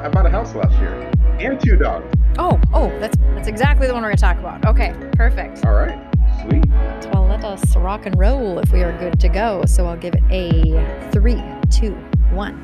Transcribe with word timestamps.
I 0.00 0.08
bought 0.08 0.26
a 0.26 0.30
house 0.30 0.54
last 0.54 0.78
year 0.78 1.10
and 1.40 1.60
two 1.60 1.76
dogs. 1.76 2.06
Oh, 2.38 2.60
oh, 2.72 2.88
that's 3.00 3.16
that's 3.34 3.48
exactly 3.48 3.88
the 3.88 3.94
one 3.94 4.02
we're 4.02 4.10
going 4.10 4.16
to 4.16 4.22
talk 4.22 4.38
about. 4.38 4.64
Okay, 4.64 4.94
perfect. 5.14 5.66
All 5.66 5.74
right, 5.74 5.98
sweet. 6.40 6.64
Well, 7.12 7.26
let 7.26 7.44
us 7.44 7.74
rock 7.74 8.06
and 8.06 8.16
roll 8.16 8.60
if 8.60 8.70
we 8.72 8.84
are 8.84 8.96
good 8.98 9.18
to 9.18 9.28
go. 9.28 9.64
So 9.66 9.86
I'll 9.86 9.96
give 9.96 10.14
it 10.14 10.22
a 10.30 11.10
three, 11.10 11.42
two, 11.68 11.94
one. 12.30 12.62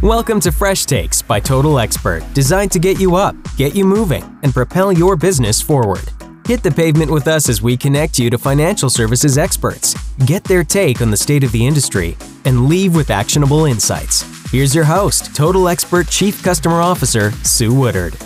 Welcome 0.00 0.40
to 0.40 0.50
Fresh 0.50 0.86
Takes 0.86 1.20
by 1.20 1.38
Total 1.38 1.78
Expert, 1.78 2.24
designed 2.32 2.72
to 2.72 2.78
get 2.78 2.98
you 2.98 3.14
up, 3.14 3.36
get 3.58 3.76
you 3.76 3.84
moving, 3.84 4.24
and 4.42 4.54
propel 4.54 4.90
your 4.90 5.16
business 5.16 5.60
forward. 5.60 6.10
Hit 6.46 6.62
the 6.62 6.70
pavement 6.70 7.10
with 7.10 7.28
us 7.28 7.50
as 7.50 7.60
we 7.60 7.76
connect 7.76 8.18
you 8.18 8.30
to 8.30 8.38
financial 8.38 8.88
services 8.88 9.36
experts, 9.36 9.94
get 10.24 10.44
their 10.44 10.64
take 10.64 11.02
on 11.02 11.10
the 11.10 11.16
state 11.16 11.44
of 11.44 11.52
the 11.52 11.66
industry, 11.66 12.16
and 12.44 12.68
leave 12.68 12.94
with 12.94 13.10
actionable 13.10 13.64
insights. 13.64 14.22
Here's 14.50 14.74
your 14.74 14.84
host, 14.84 15.34
Total 15.34 15.68
Expert 15.68 16.08
Chief 16.08 16.42
Customer 16.42 16.80
Officer, 16.80 17.30
Sue 17.44 17.72
Woodard. 17.72 18.16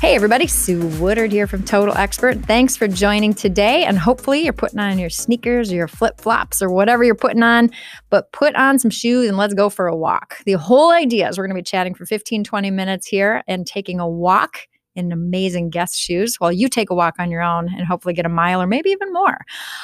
Hey, 0.00 0.14
everybody, 0.14 0.46
Sue 0.46 0.86
Woodard 1.00 1.32
here 1.32 1.48
from 1.48 1.64
Total 1.64 1.96
Expert. 1.96 2.44
Thanks 2.44 2.76
for 2.76 2.86
joining 2.86 3.34
today. 3.34 3.82
And 3.84 3.98
hopefully, 3.98 4.44
you're 4.44 4.52
putting 4.52 4.78
on 4.78 4.96
your 4.96 5.10
sneakers 5.10 5.72
or 5.72 5.74
your 5.74 5.88
flip 5.88 6.20
flops 6.20 6.62
or 6.62 6.70
whatever 6.70 7.02
you're 7.02 7.16
putting 7.16 7.42
on, 7.42 7.70
but 8.08 8.30
put 8.30 8.54
on 8.54 8.78
some 8.78 8.92
shoes 8.92 9.28
and 9.28 9.36
let's 9.36 9.54
go 9.54 9.68
for 9.68 9.88
a 9.88 9.96
walk. 9.96 10.36
The 10.44 10.52
whole 10.52 10.92
idea 10.92 11.28
is 11.28 11.36
we're 11.36 11.48
going 11.48 11.56
to 11.56 11.60
be 11.60 11.64
chatting 11.64 11.94
for 11.94 12.06
15, 12.06 12.44
20 12.44 12.70
minutes 12.70 13.08
here 13.08 13.42
and 13.48 13.66
taking 13.66 13.98
a 13.98 14.08
walk 14.08 14.68
in 14.98 15.12
amazing 15.12 15.70
guest 15.70 15.96
shoes 15.96 16.36
while 16.38 16.52
you 16.52 16.68
take 16.68 16.90
a 16.90 16.94
walk 16.94 17.14
on 17.18 17.30
your 17.30 17.40
own 17.40 17.72
and 17.72 17.86
hopefully 17.86 18.12
get 18.12 18.26
a 18.26 18.28
mile 18.28 18.60
or 18.60 18.66
maybe 18.66 18.90
even 18.90 19.12
more. 19.12 19.38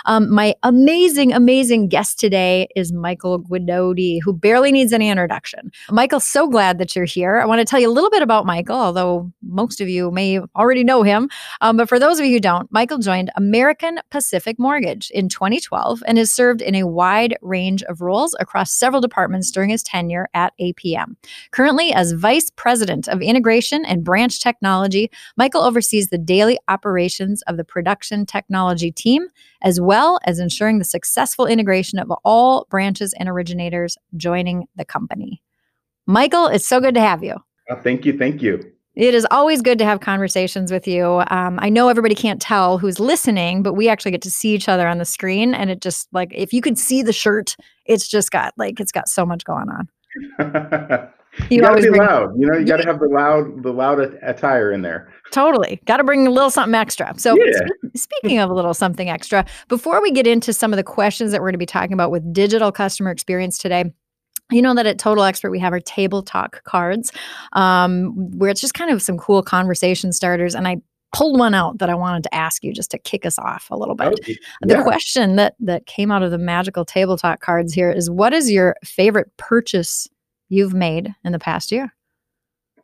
Um, 0.06 0.30
my 0.30 0.55
amazing, 0.64 1.32
amazing 1.32 1.88
guest 1.88 2.18
today 2.18 2.66
is 2.74 2.92
Michael 2.92 3.41
Guidotti, 3.41 4.19
who 4.22 4.32
barely 4.32 4.72
needs 4.72 4.92
any 4.92 5.08
introduction. 5.08 5.70
Michael, 5.91 6.20
so 6.20 6.48
glad 6.48 6.78
that 6.78 6.96
you're 6.96 7.05
here. 7.05 7.38
I 7.38 7.46
want 7.46 7.60
to 7.60 7.64
tell 7.64 7.80
you 7.80 7.88
a 7.88 7.92
little 7.92 8.10
bit 8.10 8.22
about 8.22 8.45
Michael, 8.45 8.77
although 8.77 9.32
most 9.42 9.80
of 9.80 9.88
you 9.88 10.10
may 10.10 10.41
already 10.56 10.83
know 10.83 11.03
him. 11.03 11.31
Um, 11.60 11.77
but 11.77 11.88
for 11.88 11.98
those 11.98 12.19
of 12.19 12.27
you 12.27 12.33
who 12.33 12.41
don't, 12.41 12.70
Michael 12.72 12.98
joined 12.98 13.31
American 13.36 14.00
Pacific 14.10 14.58
Mortgage 14.58 15.10
in 15.10 15.28
2012 15.28 16.03
and 16.06 16.19
has 16.19 16.33
served 16.33 16.60
in 16.60 16.75
a 16.75 16.88
wide 16.88 17.36
range 17.41 17.84
of 17.84 18.00
roles 18.00 18.34
across 18.41 18.72
several 18.72 19.00
departments 19.00 19.50
during 19.53 19.70
his 19.70 19.83
tenure 19.83 20.28
at 20.34 20.53
APM. 20.60 21.14
Currently, 21.53 21.92
as 21.92 22.12
Vice 22.12 22.50
President 22.56 23.06
of 23.08 23.22
Integration 23.22 23.84
and 23.84 24.03
Branch 24.03 24.38
Technology 24.41 25.03
Michael 25.36 25.62
oversees 25.62 26.08
the 26.08 26.19
daily 26.19 26.58
operations 26.69 27.42
of 27.42 27.56
the 27.56 27.64
production 27.64 28.27
technology 28.27 28.91
team, 28.91 29.27
as 29.62 29.80
well 29.80 30.19
as 30.24 30.38
ensuring 30.38 30.78
the 30.78 30.84
successful 30.84 31.47
integration 31.47 31.98
of 31.98 32.12
all 32.24 32.66
branches 32.70 33.14
and 33.19 33.28
originators 33.28 33.97
joining 34.16 34.66
the 34.77 34.84
company. 34.84 35.42
Michael, 36.06 36.47
it's 36.47 36.66
so 36.66 36.80
good 36.80 36.94
to 36.94 37.00
have 37.00 37.25
you. 37.25 37.36
Uh, 37.70 37.77
thank 37.77 38.05
you. 38.05 38.16
Thank 38.16 38.42
you. 38.42 38.60
It 38.94 39.12
is 39.12 39.27
always 39.30 39.60
good 39.60 39.78
to 39.78 39.84
have 39.84 40.00
conversations 40.00 40.70
with 40.70 40.86
you. 40.86 41.25
Um, 41.28 41.58
I 41.60 41.69
know 41.69 41.88
everybody 41.88 42.14
can't 42.14 42.41
tell 42.41 42.78
who's 42.78 43.00
listening, 43.00 43.62
but 43.62 43.75
we 43.75 43.88
actually 43.88 44.12
get 44.12 44.22
to 44.22 44.30
see 44.30 44.55
each 44.55 44.69
other 44.69 44.86
on 44.86 44.98
the 44.98 45.05
screen. 45.05 45.52
And 45.52 45.69
it 45.69 45.80
just 45.80 46.06
like, 46.12 46.30
if 46.32 46.52
you 46.52 46.60
could 46.60 46.78
see 46.78 47.02
the 47.02 47.12
shirt, 47.12 47.56
it's 47.86 48.06
just 48.06 48.30
got 48.30 48.55
like, 48.56 48.78
it's 48.78 48.92
got 48.92 49.08
so 49.08 49.27
much 49.27 49.44
going 49.44 49.66
on. 49.69 49.88
You, 51.38 51.56
you 51.56 51.60
gotta 51.60 51.82
be 51.82 51.88
bring, 51.88 52.00
loud. 52.00 52.30
You 52.38 52.46
know, 52.46 52.58
you 52.58 52.66
gotta 52.66 52.86
have 52.86 53.00
the 53.00 53.08
loud, 53.08 53.62
the 53.62 53.72
loud 53.72 54.00
attire 54.22 54.72
in 54.72 54.82
there. 54.82 55.12
Totally. 55.30 55.80
Got 55.84 55.96
to 55.96 56.04
bring 56.04 56.28
a 56.28 56.30
little 56.30 56.50
something 56.50 56.74
extra. 56.74 57.12
So, 57.16 57.34
yeah. 57.36 57.66
speaking 57.96 58.38
of 58.38 58.50
a 58.50 58.54
little 58.54 58.74
something 58.74 59.10
extra, 59.10 59.44
before 59.68 60.00
we 60.00 60.12
get 60.12 60.28
into 60.28 60.52
some 60.52 60.72
of 60.72 60.76
the 60.76 60.84
questions 60.84 61.32
that 61.32 61.41
we're 61.41 61.48
going 61.48 61.54
to 61.54 61.58
be 61.58 61.66
talking 61.66 61.92
about 61.92 62.12
with 62.12 62.32
digital 62.32 62.70
customer 62.70 63.10
experience 63.10 63.58
today, 63.58 63.92
you 64.52 64.62
know 64.62 64.74
that 64.74 64.86
at 64.86 64.98
Total 64.98 65.24
Expert 65.24 65.50
we 65.50 65.58
have 65.58 65.72
our 65.72 65.80
table 65.80 66.22
talk 66.22 66.62
cards, 66.64 67.10
um, 67.54 68.12
where 68.38 68.50
it's 68.50 68.60
just 68.60 68.74
kind 68.74 68.91
of 68.91 69.02
some 69.02 69.19
cool 69.19 69.42
conversation 69.42 70.12
starters, 70.12 70.54
and 70.54 70.69
I 70.69 70.76
pulled 71.12 71.38
one 71.38 71.54
out 71.54 71.78
that 71.78 71.88
I 71.88 71.94
wanted 71.94 72.24
to 72.24 72.34
ask 72.34 72.62
you 72.62 72.72
just 72.72 72.91
to 72.91 72.98
kick 72.98 73.24
us 73.24 73.38
off 73.38 73.69
a 73.70 73.76
little 73.76 73.94
bit. 73.94 74.08
Okay. 74.08 74.36
Yeah. 74.66 74.76
The 74.76 74.82
question 74.82 75.36
that 75.36 75.54
that 75.60 75.86
came 75.86 76.10
out 76.10 76.22
of 76.22 76.30
the 76.30 76.38
magical 76.38 76.84
table 76.84 77.16
talk 77.16 77.41
cards 77.41 77.72
here 77.72 77.91
is, 77.91 78.10
what 78.10 78.32
is 78.32 78.50
your 78.50 78.76
favorite 78.84 79.30
purchase 79.36 80.09
you've 80.54 80.75
made 80.75 81.15
in 81.25 81.32
the 81.32 81.38
past 81.38 81.72
year? 81.72 81.92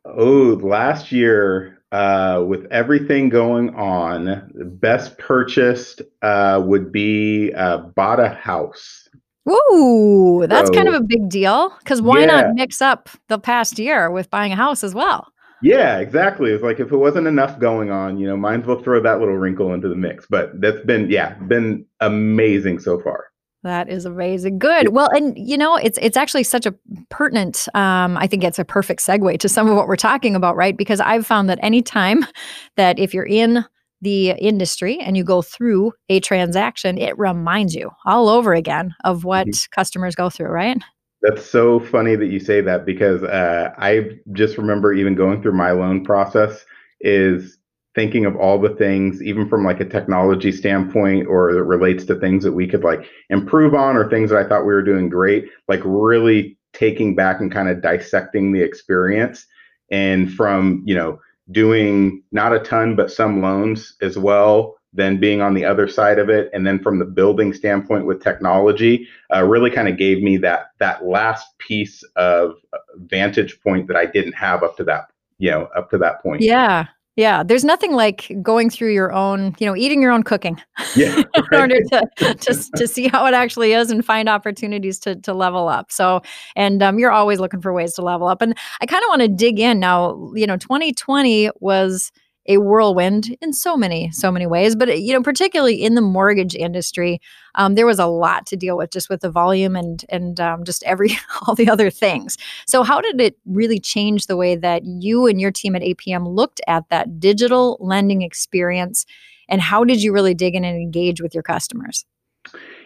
Oh, 0.05 0.59
last 0.63 1.13
year, 1.13 1.79
uh, 1.93 2.45
with 2.47 2.67
everything 2.71 3.29
going 3.29 3.75
on, 3.75 4.25
the 4.55 4.65
best 4.65 5.19
purchased 5.19 6.03
uh, 6.23 6.63
would 6.65 6.91
be 6.91 7.53
uh, 7.55 7.79
bought 7.79 8.21
a 8.21 8.29
house. 8.29 9.09
Ooh, 9.49 10.47
that's 10.49 10.69
so, 10.69 10.75
kind 10.75 10.89
of 10.89 10.95
a 10.95 11.01
big 11.01 11.29
deal. 11.29 11.75
Because 11.79 12.01
why 12.03 12.21
yeah. 12.21 12.27
not 12.27 12.55
mix 12.55 12.81
up 12.81 13.09
the 13.29 13.39
past 13.39 13.79
year 13.79 14.11
with 14.11 14.31
buying 14.31 14.53
a 14.53 14.57
house 14.57 14.85
as 14.85 14.95
well? 14.95 15.29
Yeah, 15.63 15.99
exactly. 15.99 16.51
It's 16.53 16.63
like 16.63 16.81
if 16.81 16.91
it 16.93 16.97
wasn't 16.97 17.27
enough 17.27 17.59
going 17.59 17.91
on, 17.91 18.19
you 18.19 18.27
know, 18.27 18.37
might 18.37 18.61
as 18.61 18.67
well 18.67 18.83
throw 18.83 19.03
that 19.03 19.19
little 19.19 19.37
wrinkle 19.37 19.75
into 19.75 19.89
the 19.89 19.95
mix. 19.97 20.27
But 20.29 20.61
that's 20.61 20.81
been, 20.87 21.11
yeah, 21.11 21.35
been 21.35 21.85
amazing 22.01 22.79
so 22.79 23.01
far. 23.01 23.30
That 23.63 23.91
is 23.91 24.07
amazing. 24.07 24.59
Good. 24.59 24.89
Well, 24.89 25.09
and 25.11 25.37
you 25.37 25.59
know, 25.59 25.77
it's 25.77 25.99
it's 26.01 26.17
actually 26.17 26.45
such 26.45 26.65
a 26.65 26.75
pertinent. 27.11 27.69
Um, 27.75 28.17
I 28.17 28.27
think 28.27 28.43
it's 28.43 28.59
a 28.59 28.65
perfect 28.65 29.01
segue 29.01 29.39
to 29.39 29.49
some 29.49 29.69
of 29.69 29.77
what 29.77 29.87
we're 29.87 29.97
talking 29.97 30.35
about, 30.35 30.57
right? 30.57 30.77
Because 30.77 31.01
I've 31.01 31.27
found 31.27 31.51
that 31.51 31.59
anytime 31.63 32.25
that 32.77 32.99
if 32.99 33.13
you're 33.13 33.27
in 33.27 33.65
the 34.03 34.31
industry 34.31 34.99
and 34.99 35.15
you 35.15 35.25
go 35.25 35.43
through 35.43 35.93
a 36.09 36.21
transaction, 36.21 36.97
it 36.97 37.19
reminds 37.19 37.75
you 37.75 37.91
all 38.07 38.31
over 38.31 38.55
again 38.55 38.95
of 39.05 39.25
what 39.25 39.47
mm-hmm. 39.47 39.79
customers 39.79 40.15
go 40.15 40.31
through, 40.31 40.49
right? 40.49 40.79
That's 41.23 41.45
so 41.45 41.81
funny 41.81 42.17
that 42.17 42.29
you 42.29 42.41
say 42.41 42.63
that 42.63 42.87
because 42.87 43.23
uh, 43.23 43.75
I 43.77 44.19
just 44.33 44.57
remember 44.57 44.95
even 44.95 45.15
going 45.15 45.43
through 45.43 45.53
my 45.53 45.73
loan 45.73 46.03
process 46.03 46.65
is 47.01 47.59
thinking 47.95 48.25
of 48.25 48.37
all 48.37 48.59
the 48.59 48.75
things, 48.77 49.23
even 49.23 49.49
from 49.49 49.65
like 49.65 49.81
a 49.81 49.85
technology 49.85 50.53
standpoint, 50.53 51.27
or 51.27 51.51
it 51.51 51.63
relates 51.63 52.05
to 52.05 52.15
things 52.15 52.45
that 52.45 52.53
we 52.53 52.67
could 52.67 52.85
like 52.85 53.05
improve 53.31 53.75
on 53.75 53.97
or 53.97 54.09
things 54.09 54.31
that 54.31 54.39
I 54.39 54.49
thought 54.49 54.67
we 54.67 54.73
were 54.73 54.83
doing 54.83 55.09
great, 55.09 55.47
like 55.69 55.81
really 55.85 56.57
taking 56.73 57.15
back 57.15 57.41
and 57.41 57.51
kind 57.51 57.69
of 57.69 57.83
dissecting 57.83 58.53
the 58.53 58.63
experience. 58.63 59.47
And 59.91 60.33
from, 60.33 60.85
you 60.87 60.95
know, 60.95 61.21
doing 61.51 62.23
not 62.31 62.53
a 62.53 62.61
ton, 62.61 62.95
but 62.95 63.11
some 63.11 63.43
loans 63.43 63.97
as 64.01 64.17
well, 64.17 64.77
then 64.93 65.19
being 65.19 65.41
on 65.41 65.55
the 65.55 65.65
other 65.65 65.89
side 65.89 66.21
of 66.21 66.29
it. 66.29 66.49
And 66.53 66.65
then 66.65 66.79
from 66.79 67.01
the 67.01 67.05
building 67.05 67.53
standpoint 67.53 68.07
with 68.07 68.23
technology, 68.23 69.09
uh, 69.35 69.45
really 69.45 69.71
kind 69.71 69.89
of 69.89 69.97
gave 69.97 70.23
me 70.23 70.37
that, 70.39 70.71
that 70.79 71.05
last 71.05 71.59
piece 71.59 72.05
of 72.15 72.55
uh, 72.73 72.79
vantage 72.99 73.61
point 73.63 73.89
that 73.89 73.97
I 73.97 74.07
didn't 74.07 74.35
have 74.35 74.63
up 74.63 74.77
to 74.77 74.85
that, 74.85 75.07
you 75.39 75.51
know, 75.51 75.69
up 75.77 75.91
to 75.91 75.99
that 75.99 76.23
point. 76.23 76.41
Yeah. 76.41 76.87
Yeah, 77.17 77.43
there's 77.43 77.65
nothing 77.65 77.93
like 77.93 78.31
going 78.41 78.71
through 78.71 78.95
your 78.95 79.13
own, 79.13 79.55
you 79.59 79.67
know, 79.67 79.77
eating 79.77 80.01
your 80.01 80.13
own 80.13 80.23
cooking 80.23 80.61
yeah, 80.97 81.23
in 81.35 81.45
order 81.59 81.81
to, 81.91 82.35
to 82.35 82.71
to 82.77 82.89
see 82.89 83.09
how 83.09 83.27
it 83.27 83.35
actually 83.35 83.73
is 83.73 83.91
and 83.91 84.05
find 84.05 84.29
opportunities 84.29 84.99
to 85.01 85.17
to 85.17 85.35
level 85.35 85.69
up. 85.69 85.91
So, 85.91 86.23
and 86.57 86.83
um, 86.83 86.99
you're 86.99 87.11
always 87.11 87.41
looking 87.41 87.61
for 87.61 87.73
ways 87.73 87.95
to 87.95 88.03
level 88.03 88.29
up. 88.29 88.41
And 88.41 88.57
I 88.81 88.87
kind 88.87 89.03
of 89.03 89.09
want 89.09 89.23
to 89.23 89.29
dig 89.29 89.59
in 89.59 89.81
now. 89.81 90.33
You 90.35 90.47
know, 90.47 90.57
2020 90.57 91.51
was 91.61 92.13
a 92.47 92.57
whirlwind 92.59 93.37
in 93.41 93.53
so 93.53 93.77
many 93.77 94.11
so 94.13 94.31
many 94.31 94.47
ways 94.47 94.75
but 94.75 95.01
you 95.01 95.13
know 95.13 95.23
particularly 95.23 95.83
in 95.83 95.95
the 95.95 96.01
mortgage 96.01 96.55
industry 96.55 97.21
um, 97.55 97.75
there 97.75 97.87
was 97.87 97.99
a 97.99 98.07
lot 98.07 98.47
to 98.47 98.57
deal 98.57 98.77
with 98.77 98.91
just 98.91 99.11
with 99.11 99.21
the 99.21 99.31
volume 99.31 99.77
and 99.77 100.05
and 100.09 100.41
um, 100.41 100.65
just 100.65 100.83
every 100.85 101.11
all 101.47 101.55
the 101.55 101.69
other 101.69 101.91
things. 101.91 102.37
So 102.67 102.83
how 102.83 103.01
did 103.01 103.21
it 103.21 103.37
really 103.47 103.79
change 103.79 104.27
the 104.27 104.37
way 104.37 104.57
that 104.57 104.83
you 104.85 105.27
and 105.27 105.41
your 105.41 105.51
team 105.51 105.75
at 105.75 105.83
apm 105.83 106.27
looked 106.35 106.61
at 106.67 106.89
that 106.91 107.21
digital 107.21 107.77
lending 107.81 108.23
experience 108.23 109.07
and 109.49 109.61
how 109.61 109.85
did 109.85 110.03
you 110.03 110.13
really 110.13 110.35
dig 110.35 110.55
in 110.55 110.65
and 110.65 110.81
engage 110.81 111.21
with 111.21 111.35
your 111.35 111.43
customers 111.43 112.05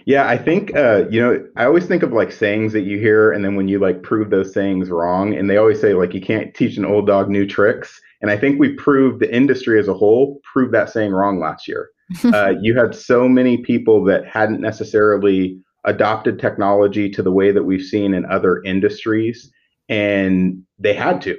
yeah, 0.06 0.28
I 0.28 0.37
think 0.37 0.75
uh, 0.76 1.04
you 1.09 1.20
know, 1.20 1.47
I 1.56 1.65
always 1.65 1.87
think 1.87 2.03
of 2.03 2.12
like 2.12 2.31
sayings 2.31 2.72
that 2.75 2.82
you 2.82 2.98
hear, 2.98 3.32
and 3.32 3.44
then 3.44 3.56
when 3.56 3.69
you 3.69 3.78
like 3.78 4.03
prove 4.03 4.31
those 4.31 4.53
sayings 4.53 4.91
wrong, 4.91 5.34
and 5.34 5.48
they 5.48 5.56
always 5.56 5.81
say 5.81 5.94
like 5.94 6.12
you 6.12 6.20
can't 6.20 6.54
teach 6.54 6.76
an 6.76 6.84
old 6.84 7.06
dog 7.06 7.30
new 7.30 7.47
tricks. 7.47 8.01
And 8.21 8.30
I 8.30 8.36
think 8.36 8.59
we 8.59 8.74
proved 8.74 9.21
the 9.21 9.34
industry 9.34 9.78
as 9.78 9.89
a 9.89 9.95
whole 9.95 10.41
proved 10.53 10.72
that 10.74 10.91
saying 10.91 11.12
wrong 11.12 11.41
last 11.41 11.66
year. 11.66 11.91
uh, 12.24 12.54
you 12.60 12.77
had 12.77 12.95
so 12.95 13.28
many 13.28 13.59
people 13.59 14.04
that 14.04 14.27
hadn't 14.27 14.60
necessarily 14.60 15.59
adopted 15.84 16.39
technology 16.39 17.09
to 17.10 17.22
the 17.22 17.33
way 17.33 17.50
that 17.50 17.65
we've 17.65 17.83
seen 17.83 18.12
in 18.12 18.27
other 18.27 18.62
industries, 18.62 19.50
and 19.89 20.62
they 20.78 20.95
had 20.95 21.22
to. 21.22 21.39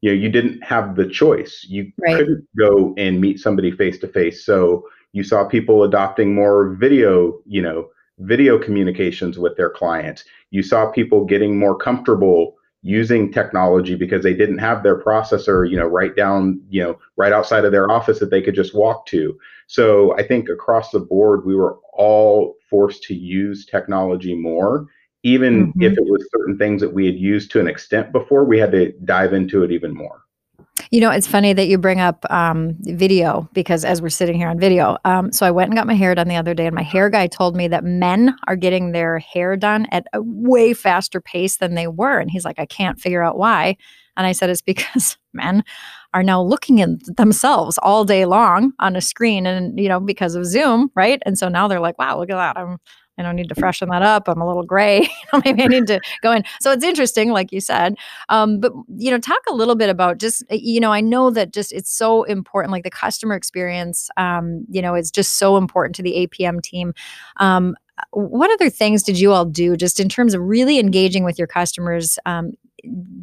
You 0.00 0.10
know, 0.10 0.16
you 0.16 0.28
didn't 0.28 0.64
have 0.64 0.96
the 0.96 1.06
choice. 1.06 1.64
You 1.68 1.92
right. 2.00 2.16
couldn't 2.16 2.48
go 2.58 2.94
and 2.96 3.20
meet 3.20 3.38
somebody 3.38 3.70
face 3.70 3.98
to 4.00 4.08
face. 4.08 4.44
So 4.44 4.84
you 5.12 5.22
saw 5.22 5.44
people 5.44 5.84
adopting 5.84 6.34
more 6.34 6.70
video, 6.74 7.38
you 7.46 7.62
know, 7.62 7.88
video 8.18 8.58
communications 8.58 9.38
with 9.38 9.56
their 9.56 9.70
clients. 9.70 10.24
You 10.50 10.62
saw 10.62 10.90
people 10.90 11.24
getting 11.24 11.58
more 11.58 11.76
comfortable 11.76 12.56
using 12.82 13.32
technology 13.32 13.94
because 13.94 14.24
they 14.24 14.34
didn't 14.34 14.58
have 14.58 14.82
their 14.82 15.00
processor, 15.00 15.70
you 15.70 15.76
know, 15.76 15.86
right 15.86 16.16
down, 16.16 16.60
you 16.68 16.82
know, 16.82 16.98
right 17.16 17.32
outside 17.32 17.64
of 17.64 17.72
their 17.72 17.90
office 17.90 18.18
that 18.18 18.30
they 18.30 18.42
could 18.42 18.56
just 18.56 18.74
walk 18.74 19.06
to. 19.06 19.38
So 19.68 20.16
I 20.18 20.26
think 20.26 20.48
across 20.48 20.90
the 20.90 20.98
board, 20.98 21.46
we 21.46 21.54
were 21.54 21.78
all 21.92 22.56
forced 22.68 23.04
to 23.04 23.14
use 23.14 23.66
technology 23.66 24.34
more. 24.34 24.88
even 25.22 25.68
mm-hmm. 25.68 25.82
if 25.82 25.92
it 25.92 26.04
was 26.04 26.26
certain 26.36 26.58
things 26.58 26.80
that 26.80 26.92
we 26.92 27.06
had 27.06 27.14
used 27.14 27.52
to 27.52 27.60
an 27.60 27.68
extent 27.68 28.10
before, 28.10 28.44
we 28.44 28.58
had 28.58 28.72
to 28.72 28.92
dive 29.04 29.32
into 29.32 29.62
it 29.62 29.70
even 29.70 29.94
more. 29.94 30.22
You 30.92 31.00
know, 31.00 31.10
it's 31.10 31.26
funny 31.26 31.54
that 31.54 31.68
you 31.68 31.78
bring 31.78 32.00
up 32.00 32.30
um, 32.30 32.76
video 32.80 33.48
because 33.54 33.82
as 33.82 34.02
we're 34.02 34.10
sitting 34.10 34.36
here 34.36 34.48
on 34.48 34.60
video, 34.60 34.98
um, 35.06 35.32
so 35.32 35.46
I 35.46 35.50
went 35.50 35.70
and 35.70 35.74
got 35.76 35.86
my 35.86 35.94
hair 35.94 36.14
done 36.14 36.28
the 36.28 36.36
other 36.36 36.52
day, 36.52 36.66
and 36.66 36.74
my 36.74 36.82
hair 36.82 37.08
guy 37.08 37.28
told 37.28 37.56
me 37.56 37.66
that 37.68 37.82
men 37.82 38.36
are 38.46 38.56
getting 38.56 38.92
their 38.92 39.18
hair 39.18 39.56
done 39.56 39.86
at 39.90 40.06
a 40.12 40.20
way 40.20 40.74
faster 40.74 41.18
pace 41.18 41.56
than 41.56 41.76
they 41.76 41.86
were. 41.86 42.18
And 42.18 42.30
he's 42.30 42.44
like, 42.44 42.58
I 42.58 42.66
can't 42.66 43.00
figure 43.00 43.22
out 43.22 43.38
why. 43.38 43.78
And 44.16 44.26
I 44.26 44.32
said, 44.32 44.50
it's 44.50 44.62
because 44.62 45.16
men 45.32 45.64
are 46.14 46.22
now 46.22 46.42
looking 46.42 46.80
at 46.82 46.90
themselves 47.16 47.78
all 47.82 48.04
day 48.04 48.24
long 48.26 48.72
on 48.78 48.96
a 48.96 49.00
screen 49.00 49.46
and, 49.46 49.78
you 49.78 49.88
know, 49.88 50.00
because 50.00 50.34
of 50.34 50.44
Zoom, 50.44 50.90
right? 50.94 51.22
And 51.24 51.38
so 51.38 51.48
now 51.48 51.68
they're 51.68 51.80
like, 51.80 51.98
wow, 51.98 52.18
look 52.18 52.30
at 52.30 52.36
that. 52.36 52.58
I'm 52.58 52.78
I 53.18 53.22
don't 53.22 53.36
need 53.36 53.48
to 53.50 53.54
freshen 53.54 53.88
that 53.90 54.02
up. 54.02 54.28
I'm 54.28 54.40
a 54.40 54.46
little 54.46 54.62
gray. 54.62 55.08
maybe 55.44 55.62
I 55.62 55.66
need 55.66 55.86
to 55.88 56.00
go 56.22 56.32
in. 56.32 56.44
So 56.60 56.72
it's 56.72 56.84
interesting, 56.84 57.30
like 57.30 57.52
you 57.52 57.60
said. 57.60 57.94
Um, 58.28 58.58
but 58.58 58.72
you 58.96 59.10
know, 59.10 59.18
talk 59.18 59.40
a 59.48 59.54
little 59.54 59.74
bit 59.74 59.90
about 59.90 60.18
just 60.18 60.42
you 60.50 60.80
know, 60.80 60.92
I 60.92 61.00
know 61.00 61.30
that 61.30 61.52
just 61.52 61.72
it's 61.72 61.90
so 61.90 62.22
important. 62.24 62.72
Like 62.72 62.84
the 62.84 62.90
customer 62.90 63.34
experience, 63.34 64.08
um, 64.16 64.64
you 64.70 64.82
know, 64.82 64.94
is 64.94 65.10
just 65.10 65.38
so 65.38 65.56
important 65.56 65.94
to 65.96 66.02
the 66.02 66.26
APM 66.26 66.62
team. 66.62 66.94
Um, 67.36 67.76
what 68.10 68.50
other 68.50 68.70
things 68.70 69.02
did 69.02 69.20
you 69.20 69.32
all 69.32 69.44
do 69.44 69.76
just 69.76 70.00
in 70.00 70.08
terms 70.08 70.34
of 70.34 70.40
really 70.40 70.78
engaging 70.78 71.24
with 71.24 71.38
your 71.38 71.46
customers 71.46 72.18
um, 72.24 72.52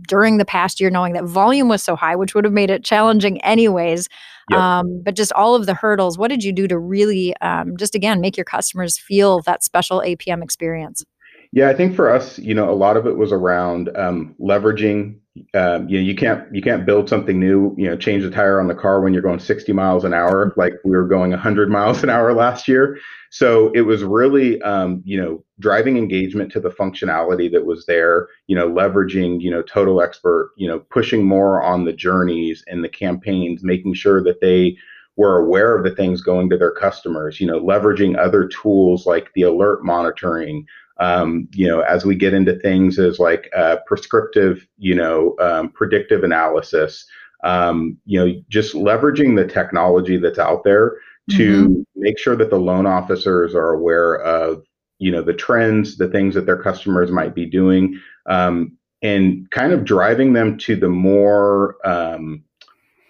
during 0.07 0.37
the 0.37 0.45
past 0.45 0.79
year, 0.79 0.89
knowing 0.89 1.13
that 1.13 1.25
volume 1.25 1.69
was 1.69 1.83
so 1.83 1.95
high, 1.95 2.15
which 2.15 2.33
would 2.33 2.45
have 2.45 2.53
made 2.53 2.69
it 2.69 2.83
challenging 2.83 3.41
anyways? 3.41 4.07
Yep. 4.49 4.59
Um, 4.59 5.01
but 5.03 5.15
just 5.15 5.31
all 5.33 5.55
of 5.55 5.65
the 5.65 5.73
hurdles, 5.73 6.17
what 6.17 6.29
did 6.29 6.43
you 6.43 6.51
do 6.51 6.67
to 6.67 6.77
really 6.77 7.35
um, 7.37 7.77
just 7.77 7.95
again 7.95 8.21
make 8.21 8.37
your 8.37 8.45
customers 8.45 8.97
feel 8.97 9.41
that 9.41 9.63
special 9.63 10.01
APM 10.01 10.43
experience? 10.43 11.05
Yeah, 11.51 11.69
I 11.69 11.73
think 11.73 11.95
for 11.95 12.09
us, 12.09 12.37
you 12.39 12.53
know, 12.53 12.69
a 12.69 12.75
lot 12.75 12.97
of 12.97 13.07
it 13.07 13.17
was 13.17 13.31
around 13.31 13.89
um, 13.95 14.35
leveraging. 14.39 15.18
Um, 15.53 15.87
you 15.87 15.99
know, 15.99 16.03
you 16.03 16.15
can't 16.15 16.53
you 16.53 16.61
can't 16.61 16.85
build 16.85 17.07
something 17.07 17.39
new. 17.39 17.75
You 17.77 17.89
know, 17.89 17.97
change 17.97 18.23
the 18.23 18.31
tire 18.31 18.59
on 18.59 18.67
the 18.67 18.75
car 18.75 19.01
when 19.01 19.13
you're 19.13 19.21
going 19.21 19.39
60 19.39 19.71
miles 19.73 20.03
an 20.03 20.13
hour, 20.13 20.53
like 20.57 20.73
we 20.83 20.91
were 20.91 21.07
going 21.07 21.31
100 21.31 21.69
miles 21.69 22.03
an 22.03 22.09
hour 22.09 22.33
last 22.33 22.67
year. 22.67 22.99
So 23.29 23.71
it 23.73 23.81
was 23.81 24.03
really, 24.03 24.59
um, 24.63 25.03
you 25.05 25.21
know, 25.21 25.43
driving 25.59 25.97
engagement 25.97 26.51
to 26.53 26.59
the 26.59 26.71
functionality 26.71 27.51
that 27.51 27.65
was 27.65 27.85
there. 27.85 28.27
You 28.47 28.55
know, 28.55 28.69
leveraging, 28.69 29.39
you 29.41 29.51
know, 29.51 29.61
Total 29.61 30.01
Expert. 30.01 30.51
You 30.57 30.67
know, 30.67 30.79
pushing 30.79 31.23
more 31.23 31.61
on 31.61 31.85
the 31.85 31.93
journeys 31.93 32.63
and 32.67 32.83
the 32.83 32.89
campaigns, 32.89 33.63
making 33.63 33.93
sure 33.93 34.23
that 34.23 34.41
they 34.41 34.77
were 35.15 35.37
aware 35.37 35.77
of 35.77 35.83
the 35.83 35.95
things 35.95 36.21
going 36.21 36.49
to 36.49 36.57
their 36.57 36.71
customers. 36.71 37.39
You 37.39 37.47
know, 37.47 37.61
leveraging 37.61 38.17
other 38.17 38.47
tools 38.47 39.05
like 39.05 39.31
the 39.35 39.43
alert 39.43 39.85
monitoring. 39.85 40.65
Um, 40.99 41.47
you 41.53 41.67
know, 41.67 41.81
as 41.81 42.05
we 42.05 42.15
get 42.15 42.33
into 42.33 42.59
things 42.59 42.99
as 42.99 43.19
like 43.19 43.49
uh, 43.55 43.77
prescriptive, 43.87 44.67
you 44.77 44.95
know, 44.95 45.35
um, 45.39 45.69
predictive 45.69 46.23
analysis. 46.23 47.05
Um, 47.45 47.97
you 48.05 48.19
know, 48.19 48.41
just 48.49 48.73
leveraging 48.73 49.37
the 49.37 49.47
technology 49.47 50.17
that's 50.17 50.39
out 50.39 50.65
there 50.65 50.97
to 51.29 51.67
mm-hmm. 51.67 51.81
make 51.95 52.17
sure 52.19 52.35
that 52.35 52.49
the 52.49 52.59
loan 52.59 52.85
officers 52.85 53.55
are 53.55 53.71
aware 53.71 54.15
of 54.15 54.63
you 54.99 55.11
know 55.11 55.21
the 55.21 55.33
trends 55.33 55.97
the 55.97 56.07
things 56.07 56.35
that 56.35 56.45
their 56.45 56.61
customers 56.61 57.11
might 57.11 57.33
be 57.33 57.45
doing 57.45 57.99
um, 58.27 58.77
and 59.01 59.49
kind 59.51 59.71
of 59.71 59.85
driving 59.85 60.33
them 60.33 60.57
to 60.57 60.75
the 60.75 60.89
more 60.89 61.75
um, 61.87 62.43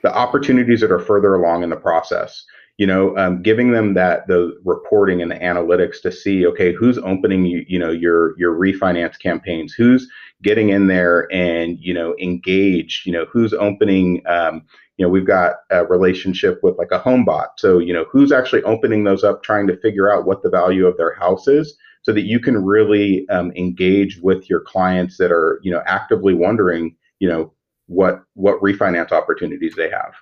the 0.03 0.15
opportunities 0.15 0.81
that 0.81 0.91
are 0.91 1.00
further 1.00 1.33
along 1.36 1.63
in 1.63 1.69
the 1.69 1.75
process 1.75 2.45
you 2.80 2.88
know 2.88 3.16
um, 3.18 3.44
giving 3.44 3.74
them 3.74 3.94
that 3.96 4.26
the 4.28 4.58
reporting 4.64 5.22
and 5.22 5.30
the 5.30 5.36
analytics 5.36 6.02
to 6.02 6.12
see 6.12 6.48
okay 6.48 6.74
who's 6.74 6.98
opening 7.00 7.46
you, 7.46 7.66
you 7.68 7.78
know 7.78 7.92
your 7.92 8.40
your 8.40 8.56
refinance 8.56 9.20
campaigns? 9.20 9.74
Who's 9.74 10.10
getting 10.42 10.70
in 10.70 10.88
there 10.88 11.28
and 11.31 11.78
you 11.80 11.94
know 11.94 12.16
engaged? 12.20 13.06
You 13.06 13.12
know 13.12 13.26
who's 13.26 13.54
opening 13.54 14.24
um, 14.28 14.64
you 14.98 15.06
know 15.06 15.10
we've 15.10 15.28
got 15.28 15.58
a 15.70 15.86
relationship 15.86 16.62
with 16.64 16.78
like 16.78 16.92
a 16.92 17.02
Homebot. 17.02 17.50
So 17.58 17.80
you 17.80 17.94
know 17.94 18.06
who's 18.10 18.31
actually 18.31 18.64
opening 18.64 19.04
those 19.04 19.25
up 19.25 19.44
trying 19.44 19.68
to 19.68 19.78
figure 19.78 20.12
out 20.12 20.25
what 20.25 20.42
the 20.42 20.50
value 20.50 20.88
of 20.88 20.96
their 20.96 21.14
house 21.14 21.50
is 21.50 21.78
so 22.04 22.14
that 22.14 22.22
you 22.22 22.40
can 22.40 22.64
really 22.64 23.28
um, 23.28 23.52
engage 23.58 24.20
with 24.22 24.50
your 24.50 24.62
clients 24.62 25.18
that 25.18 25.34
are 25.34 25.60
you 25.64 25.72
know 25.72 25.84
actively 25.86 26.34
wondering 26.34 26.96
you 27.20 27.28
know 27.28 27.52
what 27.88 28.24
what 28.36 28.62
refinance 28.62 29.12
opportunities 29.12 29.75
they 29.75 29.90
have 29.90 30.14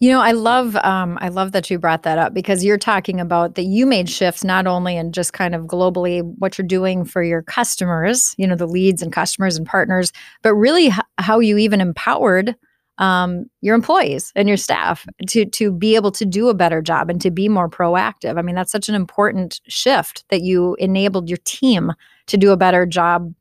you 0.00 0.10
know, 0.10 0.20
I 0.20 0.30
love 0.30 0.76
um, 0.76 1.18
I 1.20 1.28
love 1.28 1.52
that 1.52 1.70
you 1.70 1.78
brought 1.78 2.04
that 2.04 2.18
up 2.18 2.32
because 2.32 2.64
you're 2.64 2.78
talking 2.78 3.18
about 3.20 3.56
that 3.56 3.64
you 3.64 3.84
made 3.84 4.08
shifts 4.08 4.44
not 4.44 4.66
only 4.66 4.96
in 4.96 5.12
just 5.12 5.32
kind 5.32 5.54
of 5.54 5.64
globally 5.64 6.22
what 6.38 6.56
you're 6.56 6.66
doing 6.66 7.04
for 7.04 7.22
your 7.22 7.42
customers, 7.42 8.34
you 8.38 8.46
know, 8.46 8.54
the 8.54 8.66
leads 8.66 9.02
and 9.02 9.12
customers 9.12 9.56
and 9.56 9.66
partners, 9.66 10.12
but 10.42 10.54
really 10.54 10.86
h- 10.86 11.00
how 11.18 11.40
you 11.40 11.58
even 11.58 11.80
empowered 11.80 12.54
um, 12.98 13.46
your 13.60 13.74
employees 13.74 14.32
and 14.36 14.46
your 14.46 14.56
staff 14.56 15.04
to 15.28 15.44
to 15.46 15.72
be 15.72 15.96
able 15.96 16.12
to 16.12 16.24
do 16.24 16.48
a 16.48 16.54
better 16.54 16.80
job 16.80 17.10
and 17.10 17.20
to 17.20 17.30
be 17.30 17.48
more 17.48 17.68
proactive. 17.68 18.38
I 18.38 18.42
mean, 18.42 18.54
that's 18.54 18.72
such 18.72 18.88
an 18.88 18.94
important 18.94 19.60
shift 19.66 20.24
that 20.30 20.42
you 20.42 20.76
enabled 20.78 21.28
your 21.28 21.38
team 21.44 21.92
to 22.26 22.36
do 22.36 22.52
a 22.52 22.56
better 22.56 22.86
job 22.86 23.32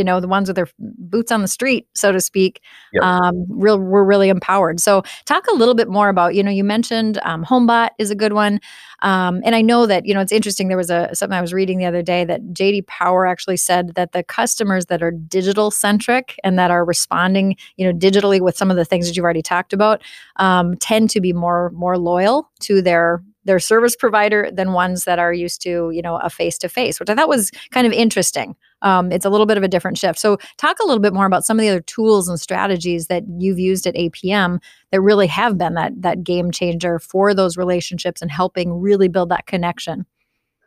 you 0.00 0.04
know 0.04 0.18
the 0.18 0.26
ones 0.26 0.48
with 0.48 0.56
their 0.56 0.68
boots 0.78 1.30
on 1.30 1.42
the 1.42 1.48
street 1.48 1.86
so 1.94 2.10
to 2.10 2.22
speak 2.22 2.62
yep. 2.94 3.02
um, 3.02 3.44
real 3.50 3.78
we're 3.78 4.02
really 4.02 4.30
empowered 4.30 4.80
so 4.80 5.02
talk 5.26 5.46
a 5.48 5.54
little 5.54 5.74
bit 5.74 5.88
more 5.88 6.08
about 6.08 6.34
you 6.34 6.42
know 6.42 6.50
you 6.50 6.64
mentioned 6.64 7.20
um, 7.22 7.44
homebot 7.44 7.90
is 7.98 8.10
a 8.10 8.14
good 8.14 8.32
one 8.32 8.58
um, 9.02 9.42
and 9.44 9.54
i 9.54 9.60
know 9.60 9.84
that 9.84 10.06
you 10.06 10.14
know 10.14 10.22
it's 10.22 10.32
interesting 10.32 10.68
there 10.68 10.78
was 10.78 10.88
a 10.88 11.10
something 11.12 11.36
i 11.36 11.40
was 11.42 11.52
reading 11.52 11.76
the 11.76 11.84
other 11.84 12.00
day 12.00 12.24
that 12.24 12.40
jd 12.54 12.86
power 12.86 13.26
actually 13.26 13.58
said 13.58 13.94
that 13.94 14.12
the 14.12 14.22
customers 14.22 14.86
that 14.86 15.02
are 15.02 15.10
digital 15.10 15.70
centric 15.70 16.40
and 16.42 16.58
that 16.58 16.70
are 16.70 16.82
responding 16.82 17.54
you 17.76 17.84
know 17.84 17.96
digitally 17.96 18.40
with 18.40 18.56
some 18.56 18.70
of 18.70 18.78
the 18.78 18.86
things 18.86 19.06
that 19.06 19.16
you've 19.16 19.24
already 19.24 19.42
talked 19.42 19.74
about 19.74 20.02
um, 20.36 20.78
tend 20.78 21.10
to 21.10 21.20
be 21.20 21.34
more 21.34 21.68
more 21.74 21.98
loyal 21.98 22.50
to 22.60 22.80
their 22.80 23.22
their 23.44 23.58
service 23.58 23.96
provider 23.96 24.50
than 24.52 24.72
ones 24.72 25.04
that 25.04 25.18
are 25.18 25.32
used 25.32 25.62
to 25.62 25.90
you 25.92 26.02
know 26.02 26.16
a 26.18 26.30
face 26.30 26.58
to 26.58 26.68
face 26.68 27.00
which 27.00 27.10
i 27.10 27.14
thought 27.14 27.28
was 27.28 27.50
kind 27.70 27.86
of 27.86 27.92
interesting 27.92 28.54
um, 28.82 29.12
it's 29.12 29.26
a 29.26 29.30
little 29.30 29.44
bit 29.44 29.58
of 29.58 29.62
a 29.62 29.68
different 29.68 29.98
shift 29.98 30.18
so 30.18 30.38
talk 30.56 30.78
a 30.78 30.86
little 30.86 31.00
bit 31.00 31.12
more 31.12 31.26
about 31.26 31.44
some 31.44 31.58
of 31.58 31.62
the 31.62 31.68
other 31.68 31.80
tools 31.82 32.28
and 32.28 32.40
strategies 32.40 33.06
that 33.08 33.24
you've 33.38 33.58
used 33.58 33.86
at 33.86 33.94
apm 33.94 34.58
that 34.90 35.00
really 35.00 35.26
have 35.26 35.58
been 35.58 35.74
that 35.74 35.92
that 36.00 36.24
game 36.24 36.50
changer 36.50 36.98
for 36.98 37.34
those 37.34 37.56
relationships 37.56 38.22
and 38.22 38.30
helping 38.30 38.80
really 38.80 39.08
build 39.08 39.28
that 39.28 39.46
connection 39.46 40.06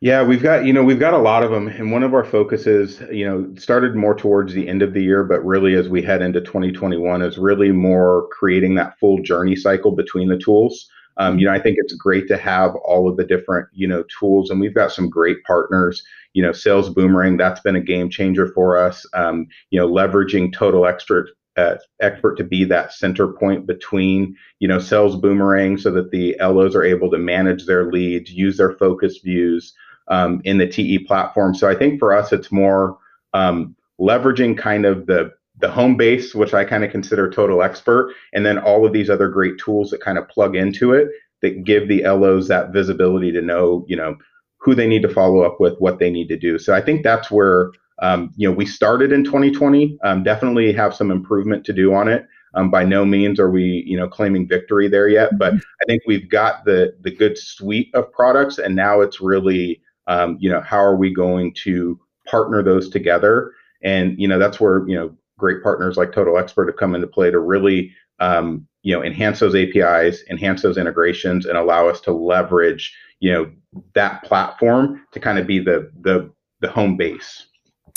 yeah, 0.03 0.21
we've 0.21 0.43
got, 0.43 0.65
you 0.65 0.73
know, 0.73 0.83
we've 0.83 0.99
got 0.99 1.13
a 1.13 1.17
lot 1.17 1.43
of 1.43 1.51
them. 1.51 1.69
And 1.69 1.93
one 1.93 2.03
of 2.03 2.13
our 2.13 2.25
focuses, 2.25 3.01
you 3.09 3.25
know, 3.25 3.49
started 3.55 3.95
more 3.95 4.13
towards 4.13 4.53
the 4.53 4.67
end 4.67 4.81
of 4.81 4.93
the 4.93 5.01
year, 5.01 5.23
but 5.23 5.39
really 5.45 5.75
as 5.75 5.87
we 5.87 6.01
head 6.01 6.21
into 6.21 6.41
2021 6.41 7.21
is 7.21 7.37
really 7.37 7.71
more 7.71 8.27
creating 8.37 8.75
that 8.75 8.99
full 8.99 9.19
journey 9.19 9.55
cycle 9.55 9.93
between 9.93 10.27
the 10.27 10.37
tools. 10.37 10.89
Um, 11.17 11.39
you 11.39 11.45
know, 11.45 11.53
I 11.53 11.59
think 11.59 11.77
it's 11.79 11.93
great 11.93 12.27
to 12.27 12.37
have 12.37 12.75
all 12.75 13.09
of 13.09 13.17
the 13.17 13.23
different, 13.23 13.67
you 13.73 13.87
know, 13.87 14.03
tools, 14.19 14.49
and 14.49 14.59
we've 14.59 14.73
got 14.73 14.91
some 14.91 15.09
great 15.09 15.43
partners. 15.43 16.03
You 16.33 16.41
know, 16.41 16.51
Sales 16.51 16.89
Boomerang, 16.89 17.37
that's 17.37 17.59
been 17.59 17.75
a 17.75 17.81
game 17.81 18.09
changer 18.09 18.47
for 18.47 18.77
us. 18.77 19.05
Um, 19.13 19.47
you 19.69 19.79
know, 19.79 19.87
leveraging 19.87 20.53
Total 20.53 20.85
Expert 20.85 21.29
uh, 21.55 21.75
expert 22.01 22.35
to 22.35 22.43
be 22.43 22.63
that 22.65 22.93
center 22.93 23.27
point 23.27 23.67
between 23.67 24.35
you 24.59 24.67
know 24.67 24.79
sales 24.79 25.15
boomerang 25.15 25.77
so 25.77 25.91
that 25.91 26.09
the 26.11 26.35
LOs 26.41 26.75
are 26.75 26.83
able 26.83 27.11
to 27.11 27.17
manage 27.17 27.65
their 27.65 27.91
leads, 27.91 28.31
use 28.31 28.57
their 28.57 28.73
focus 28.73 29.19
views 29.19 29.73
um, 30.07 30.41
in 30.45 30.57
the 30.57 30.67
TE 30.67 30.99
platform. 30.99 31.53
So 31.53 31.69
I 31.69 31.75
think 31.75 31.99
for 31.99 32.13
us, 32.13 32.31
it's 32.31 32.51
more 32.51 32.97
um, 33.33 33.75
leveraging 33.99 34.57
kind 34.57 34.85
of 34.85 35.05
the 35.05 35.31
the 35.59 35.69
home 35.69 35.95
base, 35.95 36.33
which 36.33 36.53
I 36.53 36.65
kind 36.65 36.83
of 36.83 36.91
consider 36.91 37.29
total 37.29 37.61
expert, 37.61 38.13
and 38.33 38.45
then 38.45 38.57
all 38.57 38.85
of 38.85 38.93
these 38.93 39.09
other 39.09 39.29
great 39.29 39.57
tools 39.57 39.91
that 39.91 40.01
kind 40.01 40.17
of 40.17 40.27
plug 40.27 40.55
into 40.55 40.93
it 40.93 41.09
that 41.41 41.63
give 41.63 41.87
the 41.87 42.03
LOs 42.03 42.47
that 42.47 42.71
visibility 42.71 43.31
to 43.31 43.41
know, 43.41 43.85
you 43.87 43.95
know, 43.95 44.15
who 44.57 44.73
they 44.73 44.87
need 44.87 45.01
to 45.01 45.13
follow 45.13 45.41
up 45.41 45.59
with, 45.59 45.77
what 45.79 45.99
they 45.99 46.09
need 46.09 46.29
to 46.29 46.37
do. 46.37 46.57
So 46.57 46.73
I 46.73 46.81
think 46.81 47.03
that's 47.03 47.29
where 47.29 47.71
um, 47.99 48.33
you 48.35 48.49
know 48.49 48.55
we 48.55 48.65
started 48.65 49.11
in 49.11 49.23
2020. 49.23 49.97
Um, 50.03 50.23
definitely 50.23 50.73
have 50.73 50.95
some 50.95 51.11
improvement 51.11 51.65
to 51.65 51.73
do 51.73 51.93
on 51.93 52.07
it. 52.07 52.25
Um, 52.55 52.69
by 52.69 52.83
no 52.83 53.03
means 53.03 53.39
are 53.39 53.49
we 53.49 53.83
you 53.85 53.97
know 53.97 54.07
claiming 54.07 54.47
victory 54.47 54.87
there 54.87 55.07
yet, 55.07 55.37
but 55.37 55.53
mm-hmm. 55.53 55.81
I 55.81 55.85
think 55.85 56.03
we've 56.07 56.29
got 56.29 56.65
the 56.65 56.95
the 57.01 57.11
good 57.11 57.37
suite 57.37 57.89
of 57.93 58.11
products, 58.11 58.57
and 58.57 58.75
now 58.75 59.01
it's 59.01 59.21
really 59.21 59.81
um, 60.07 60.37
you 60.39 60.49
know 60.49 60.61
how 60.61 60.79
are 60.79 60.95
we 60.95 61.13
going 61.13 61.53
to 61.63 61.99
partner 62.25 62.63
those 62.63 62.89
together 62.89 63.51
and 63.83 64.17
you 64.17 64.27
know 64.27 64.39
that's 64.39 64.59
where 64.59 64.87
you 64.87 64.95
know 64.95 65.15
great 65.37 65.63
partners 65.63 65.97
like 65.97 66.11
Total 66.11 66.37
Expert 66.37 66.67
have 66.67 66.77
come 66.77 66.95
into 66.95 67.07
play 67.07 67.31
to 67.31 67.39
really 67.39 67.93
um, 68.19 68.67
you 68.83 68.95
know 68.95 69.03
enhance 69.03 69.39
those 69.39 69.55
APIs, 69.55 70.23
enhance 70.29 70.61
those 70.61 70.77
integrations, 70.77 71.45
and 71.45 71.57
allow 71.57 71.87
us 71.87 72.01
to 72.01 72.11
leverage 72.11 72.95
you 73.19 73.31
know 73.31 73.51
that 73.95 74.23
platform 74.23 75.01
to 75.11 75.19
kind 75.19 75.39
of 75.39 75.47
be 75.47 75.59
the 75.59 75.89
the 76.01 76.31
the 76.61 76.69
home 76.69 76.97
base. 76.97 77.47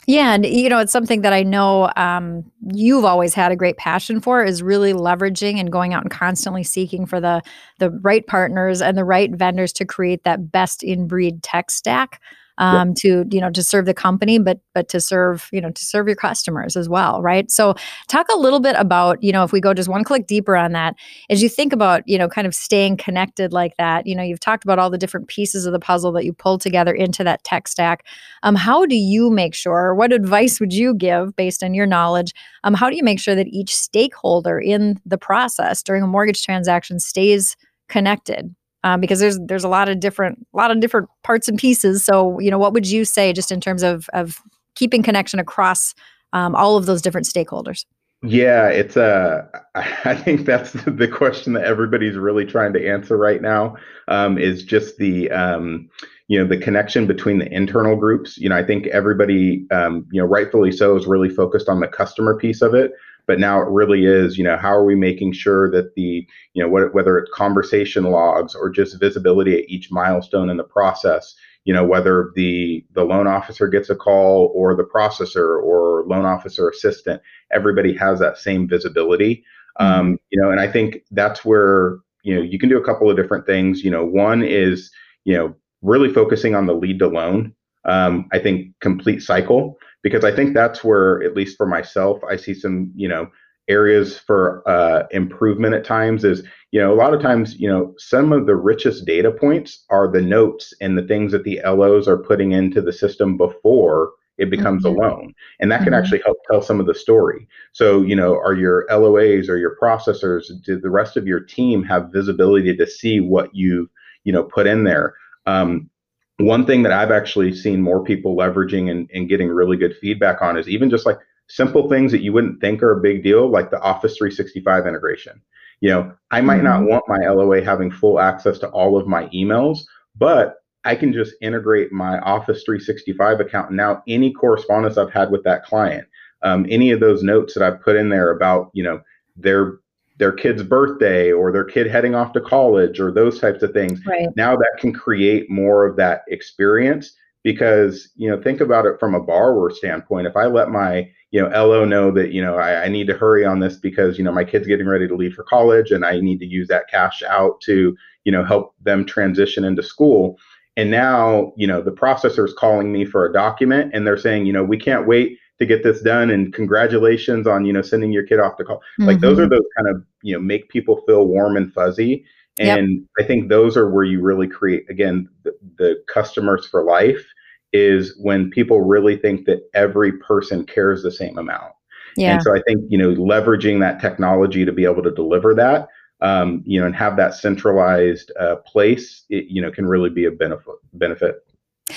Yeah, 0.06 0.34
and 0.34 0.46
you 0.46 0.68
know, 0.68 0.78
it's 0.78 0.92
something 0.92 1.22
that 1.22 1.32
I 1.32 1.42
know 1.42 1.90
um, 1.96 2.44
you've 2.72 3.04
always 3.04 3.34
had 3.34 3.50
a 3.50 3.56
great 3.56 3.76
passion 3.76 4.20
for 4.20 4.44
is 4.44 4.62
really 4.62 4.92
leveraging 4.92 5.58
and 5.58 5.72
going 5.72 5.94
out 5.94 6.02
and 6.02 6.12
constantly 6.12 6.62
seeking 6.62 7.06
for 7.06 7.20
the 7.20 7.42
the 7.80 7.90
right 7.90 8.24
partners 8.24 8.80
and 8.80 8.96
the 8.96 9.04
right 9.04 9.32
vendors 9.32 9.72
to 9.74 9.84
create 9.84 10.22
that 10.22 10.52
best 10.52 10.84
in 10.84 11.08
breed 11.08 11.42
tech 11.42 11.72
stack 11.72 12.20
um, 12.58 12.94
to 12.94 13.25
you 13.30 13.40
know 13.40 13.50
to 13.50 13.62
serve 13.62 13.86
the 13.86 13.94
company, 13.94 14.38
but 14.38 14.60
but 14.75 14.88
to 14.88 15.00
serve 15.00 15.48
you 15.52 15.60
know 15.60 15.70
to 15.70 15.84
serve 15.84 16.06
your 16.06 16.16
customers 16.16 16.76
as 16.76 16.88
well, 16.88 17.22
right? 17.22 17.50
So 17.50 17.75
talk 18.08 18.26
a 18.32 18.38
little 18.38 18.60
bit 18.60 18.76
about 18.78 19.22
you 19.22 19.32
know 19.32 19.44
if 19.44 19.52
we 19.52 19.60
go 19.60 19.75
just 19.75 19.88
one 19.88 20.04
click 20.04 20.26
deeper 20.26 20.56
on 20.56 20.72
that, 20.72 20.94
as 21.30 21.42
you 21.42 21.48
think 21.48 21.72
about 21.72 22.02
you 22.06 22.18
know 22.18 22.28
kind 22.28 22.46
of 22.46 22.54
staying 22.54 22.96
connected 22.96 23.52
like 23.52 23.76
that. 23.78 24.06
You 24.06 24.14
know, 24.14 24.22
you've 24.22 24.40
talked 24.40 24.64
about 24.64 24.78
all 24.78 24.90
the 24.90 24.98
different 24.98 25.28
pieces 25.28 25.66
of 25.66 25.72
the 25.72 25.78
puzzle 25.78 26.12
that 26.12 26.25
you 26.25 26.32
pull 26.32 26.58
together 26.58 26.94
into 26.94 27.25
that 27.25 27.44
tech 27.44 27.68
stack. 27.68 28.04
Um, 28.42 28.54
how 28.54 28.86
do 28.86 28.96
you 28.96 29.30
make 29.30 29.54
sure? 29.54 29.94
What 29.94 30.12
advice 30.12 30.60
would 30.60 30.72
you 30.72 30.94
give 30.94 31.36
based 31.36 31.62
on 31.62 31.75
your 31.75 31.86
knowledge? 31.86 32.32
Um, 32.64 32.75
how 32.75 32.90
do 32.90 32.96
you 32.96 33.02
make 33.02 33.20
sure 33.20 33.34
that 33.34 33.48
each 33.48 33.75
stakeholder 33.75 34.58
in 34.58 35.00
the 35.04 35.18
process 35.18 35.82
during 35.82 36.02
a 36.02 36.06
mortgage 36.06 36.44
transaction 36.44 36.98
stays 36.98 37.56
connected? 37.88 38.54
Um, 38.86 39.00
because 39.00 39.18
there's 39.18 39.36
there's 39.46 39.64
a 39.64 39.68
lot 39.68 39.88
of 39.88 39.98
different 39.98 40.46
a 40.54 40.56
lot 40.56 40.70
of 40.70 40.78
different 40.78 41.08
parts 41.24 41.48
and 41.48 41.58
pieces. 41.58 42.04
So 42.04 42.38
you 42.38 42.52
know, 42.52 42.58
what 42.58 42.72
would 42.72 42.86
you 42.86 43.04
say 43.04 43.32
just 43.32 43.50
in 43.50 43.60
terms 43.60 43.82
of 43.82 44.08
of 44.12 44.40
keeping 44.76 45.02
connection 45.02 45.40
across 45.40 45.92
um, 46.32 46.54
all 46.54 46.76
of 46.76 46.86
those 46.86 47.02
different 47.02 47.26
stakeholders? 47.26 47.84
Yeah, 48.22 48.68
it's 48.68 48.96
a. 48.96 49.48
I 49.74 50.14
think 50.14 50.46
that's 50.46 50.72
the 50.72 51.08
question 51.08 51.54
that 51.54 51.64
everybody's 51.64 52.16
really 52.16 52.46
trying 52.46 52.72
to 52.74 52.88
answer 52.88 53.16
right 53.16 53.42
now. 53.42 53.74
Um, 54.06 54.38
is 54.38 54.62
just 54.62 54.98
the 54.98 55.32
um, 55.32 55.88
you 56.28 56.38
know 56.38 56.46
the 56.46 56.56
connection 56.56 57.08
between 57.08 57.38
the 57.38 57.52
internal 57.52 57.96
groups. 57.96 58.38
You 58.38 58.48
know, 58.50 58.56
I 58.56 58.62
think 58.62 58.86
everybody, 58.86 59.66
um, 59.72 60.06
you 60.12 60.20
know, 60.20 60.28
rightfully 60.28 60.70
so, 60.70 60.94
is 60.94 61.08
really 61.08 61.28
focused 61.28 61.68
on 61.68 61.80
the 61.80 61.88
customer 61.88 62.36
piece 62.36 62.62
of 62.62 62.72
it. 62.72 62.92
But 63.26 63.40
now 63.40 63.61
it 63.61 63.68
really 63.68 64.06
is, 64.06 64.38
you 64.38 64.45
know, 64.45 64.56
how 64.56 64.71
are 64.71 64.85
we 64.85 64.95
making 64.95 65.33
sure 65.33 65.71
that 65.73 65.95
the, 65.95 66.26
you 66.54 66.62
know, 66.62 66.68
what, 66.68 66.95
whether 66.95 67.18
it's 67.18 67.30
conversation 67.33 68.04
logs 68.04 68.54
or 68.54 68.71
just 68.71 69.00
visibility 69.00 69.59
at 69.59 69.68
each 69.68 69.90
milestone 69.90 70.49
in 70.49 70.56
the 70.56 70.64
process, 70.64 71.35
you 71.66 71.75
know 71.75 71.85
whether 71.85 72.33
the 72.37 72.87
the 72.92 73.04
loan 73.04 73.26
officer 73.26 73.66
gets 73.66 73.90
a 73.90 73.97
call 73.97 74.52
or 74.54 74.75
the 74.75 74.85
processor 74.85 75.61
or 75.61 76.04
loan 76.06 76.25
officer 76.25 76.71
assistant 76.71 77.21
everybody 77.50 77.92
has 77.92 78.21
that 78.21 78.38
same 78.38 78.66
visibility. 78.66 79.45
Mm-hmm. 79.78 80.00
um, 80.00 80.18
you 80.30 80.40
know 80.40 80.50
and 80.50 80.61
i 80.61 80.71
think 80.71 81.02
that's 81.11 81.45
where 81.45 81.99
you 82.23 82.35
know 82.35 82.40
you 82.40 82.59
can 82.59 82.68
do 82.68 82.78
a 82.78 82.85
couple 82.85 83.11
of 83.11 83.16
different 83.16 83.47
things. 83.47 83.85
You 83.85 83.90
know 83.90 84.04
one 84.04 84.42
is 84.42 84.90
you 85.25 85.37
know 85.37 85.54
really 85.83 86.12
focusing 86.12 86.54
on 86.54 86.66
the 86.66 86.75
lead 86.75 86.99
to 87.00 87.09
loan. 87.09 87.52
Um, 87.85 88.28
i 88.33 88.38
think 88.38 88.73
complete 88.80 89.21
cycle 89.21 89.78
because 90.06 90.25
i 90.25 90.32
think 90.32 90.54
that's 90.54 90.84
where 90.84 91.20
at 91.25 91.34
least 91.34 91.56
for 91.56 91.66
myself 91.66 92.22
i 92.30 92.36
see 92.36 92.54
some 92.54 92.92
you 92.94 93.08
know 93.08 93.28
areas 93.68 94.16
for 94.16 94.62
uh, 94.68 95.02
improvement 95.10 95.75
at 95.75 95.84
times 95.84 96.22
is 96.22 96.44
you 96.70 96.80
know 96.80 96.94
a 96.94 97.00
lot 97.02 97.12
of 97.12 97.20
times 97.20 97.56
you 97.56 97.68
know 97.68 97.92
some 97.98 98.32
of 98.32 98.46
the 98.46 98.54
richest 98.54 99.04
data 99.04 99.32
points 99.32 99.84
are 99.90 100.08
the 100.08 100.20
notes 100.20 100.72
and 100.80 100.96
the 100.96 101.02
things 101.02 101.32
that 101.32 101.42
the 101.42 101.60
los 101.66 102.06
are 102.06 102.18
putting 102.18 102.52
into 102.52 102.80
the 102.80 102.92
system 102.92 103.36
before 103.36 104.12
it 104.38 104.48
becomes 104.48 104.84
mm-hmm. 104.84 104.96
a 104.96 105.02
loan 105.02 105.34
and 105.58 105.72
that 105.72 105.78
can 105.78 105.86
mm-hmm. 105.86 105.94
actually 105.94 106.22
help 106.25 106.36
tell 106.48 106.62
some 106.62 106.78
of 106.78 106.86
the 106.86 106.94
story 106.94 107.48
so 107.72 108.02
you 108.02 108.14
know 108.14 108.34
are 108.34 108.54
your 108.54 108.86
loas 108.90 109.48
or 109.48 109.58
your 109.58 109.76
processors 109.82 110.44
did 110.64 110.82
the 110.82 110.90
rest 110.90 111.16
of 111.16 111.26
your 111.26 111.40
team 111.40 111.82
have 111.82 112.12
visibility 112.12 112.76
to 112.76 112.86
see 112.86 113.18
what 113.18 113.52
you 113.52 113.90
you 114.22 114.32
know 114.32 114.44
put 114.44 114.68
in 114.68 114.84
there 114.84 115.16
um, 115.46 115.90
one 116.38 116.66
thing 116.66 116.82
that 116.82 116.92
i've 116.92 117.10
actually 117.10 117.54
seen 117.54 117.80
more 117.80 118.02
people 118.02 118.36
leveraging 118.36 118.90
and, 118.90 119.08
and 119.14 119.28
getting 119.28 119.48
really 119.48 119.76
good 119.76 119.96
feedback 120.00 120.42
on 120.42 120.56
is 120.56 120.68
even 120.68 120.90
just 120.90 121.06
like 121.06 121.18
simple 121.48 121.88
things 121.88 122.12
that 122.12 122.22
you 122.22 122.32
wouldn't 122.32 122.60
think 122.60 122.82
are 122.82 122.92
a 122.92 123.00
big 123.00 123.22
deal, 123.22 123.48
like 123.48 123.70
the 123.70 123.80
Office 123.80 124.16
365 124.16 124.86
integration. 124.86 125.40
You 125.80 125.90
know, 125.90 126.12
I 126.30 126.40
might 126.40 126.62
mm-hmm. 126.62 126.64
not 126.64 126.82
want 126.84 127.04
my 127.08 127.28
LOA 127.28 127.62
having 127.62 127.90
full 127.90 128.18
access 128.20 128.58
to 128.60 128.68
all 128.68 128.96
of 128.96 129.06
my 129.06 129.26
emails, 129.28 129.80
but 130.16 130.56
I 130.84 130.94
can 130.94 131.12
just 131.12 131.34
integrate 131.40 131.92
my 131.92 132.18
Office 132.20 132.62
365 132.64 133.40
account. 133.40 133.72
Now, 133.72 134.02
any 134.08 134.32
correspondence 134.32 134.96
I've 134.96 135.12
had 135.12 135.30
with 135.30 135.44
that 135.44 135.64
client, 135.64 136.06
um, 136.42 136.66
any 136.68 136.92
of 136.92 137.00
those 137.00 137.22
notes 137.22 137.54
that 137.54 137.62
I've 137.62 137.82
put 137.82 137.96
in 137.96 138.08
there 138.08 138.30
about, 138.30 138.70
you 138.72 138.84
know, 138.84 139.00
their 139.36 139.78
their 140.18 140.32
kid's 140.32 140.62
birthday 140.62 141.30
or 141.30 141.52
their 141.52 141.64
kid 141.64 141.87
heading 141.87 142.14
off 142.14 142.32
to 142.32 142.40
college 142.40 143.00
or 143.00 143.11
those 143.11 143.38
types 143.38 143.62
of 143.62 143.73
things. 143.73 144.00
Right. 144.06 144.28
Now 144.37 144.56
that 144.56 144.76
can 144.78 144.92
create 144.92 145.50
more 145.50 145.87
of 145.87 145.96
that 145.96 146.23
experience 146.28 147.14
because 147.42 148.11
you 148.16 148.28
know 148.28 148.42
think 148.42 148.61
about 148.61 148.87
it 148.87 148.99
from 148.99 149.14
a 149.14 149.23
borrower 149.23 149.70
standpoint. 149.70 150.26
If 150.26 150.37
I 150.37 150.46
let 150.46 150.70
my 150.70 151.08
you 151.37 151.42
know, 151.42 151.49
LO 151.49 151.85
know 151.85 152.11
that, 152.12 152.32
you 152.32 152.40
know, 152.40 152.56
I, 152.56 152.85
I, 152.85 152.88
need 152.88 153.06
to 153.08 153.16
hurry 153.16 153.44
on 153.44 153.61
this 153.61 153.76
because, 153.76 154.16
you 154.16 154.25
know, 154.25 154.32
my 154.32 154.44
kid's 154.44 154.66
getting 154.66 154.87
ready 154.87 155.06
to 155.06 155.14
leave 155.14 155.35
for 155.35 155.42
college 155.42 155.90
and 155.90 156.04
I 156.04 156.18
need 156.20 156.38
to 156.38 156.46
use 156.46 156.66
that 156.68 156.88
cash 156.88 157.23
out 157.23 157.61
to, 157.62 157.96
you 158.25 158.32
know, 158.32 158.44
help 158.44 158.75
them 158.82 159.04
transition 159.04 159.64
into 159.64 159.82
school. 159.82 160.38
And 160.76 160.90
now, 160.90 161.52
you 161.56 161.66
know, 161.66 161.82
the 161.82 161.90
processor 161.90 162.46
is 162.46 162.54
calling 162.54 162.92
me 162.92 163.04
for 163.04 163.26
a 163.26 163.32
document 163.32 163.90
and 163.92 164.06
they're 164.06 164.16
saying, 164.16 164.46
you 164.46 164.52
know, 164.52 164.64
we 164.64 164.78
can't 164.78 165.06
wait 165.06 165.38
to 165.58 165.66
get 165.66 165.82
this 165.82 166.02
done 166.02 166.30
and 166.30 166.52
congratulations 166.52 167.46
on, 167.46 167.64
you 167.64 167.72
know, 167.72 167.82
sending 167.82 168.12
your 168.12 168.25
kid 168.25 168.40
off 168.40 168.56
to 168.56 168.64
college. 168.64 168.82
Mm-hmm. 169.00 169.08
Like 169.08 169.20
those 169.20 169.38
are 169.38 169.42
mm-hmm. 169.42 169.54
those 169.54 169.68
kind 169.76 169.88
of, 169.88 170.04
you 170.22 170.34
know, 170.34 170.40
make 170.40 170.68
people 170.68 171.02
feel 171.06 171.26
warm 171.26 171.56
and 171.56 171.72
fuzzy. 171.72 172.25
And 172.58 172.90
yep. 172.90 173.00
I 173.18 173.26
think 173.26 173.48
those 173.48 173.76
are 173.76 173.90
where 173.90 174.04
you 174.04 174.22
really 174.22 174.48
create, 174.48 174.88
again, 174.88 175.28
the, 175.44 175.54
the 175.76 176.02
customers 176.08 176.66
for 176.66 176.84
life 176.84 177.25
is 177.72 178.16
when 178.18 178.50
people 178.50 178.80
really 178.80 179.16
think 179.16 179.44
that 179.44 179.68
every 179.75 180.12
person 180.12 180.64
cares 180.64 181.02
the 181.02 181.10
same 181.10 181.36
amount. 181.36 181.72
Yeah. 182.16 182.34
And 182.34 182.42
so 182.42 182.54
I 182.56 182.62
think, 182.66 182.84
you 182.88 182.96
know, 182.96 183.10
leveraging 183.10 183.80
that 183.80 184.00
technology 184.00 184.64
to 184.64 184.72
be 184.72 184.84
able 184.84 185.02
to 185.02 185.10
deliver 185.10 185.54
that, 185.54 185.88
um, 186.22 186.62
you 186.64 186.80
know, 186.80 186.86
and 186.86 186.96
have 186.96 187.16
that 187.18 187.34
centralized 187.34 188.32
uh, 188.40 188.56
place, 188.64 189.25
it, 189.28 189.46
you 189.48 189.60
know, 189.60 189.70
can 189.70 189.86
really 189.86 190.08
be 190.08 190.25
a 190.25 190.30
benefit. 190.30 190.76
benefit. 190.94 191.46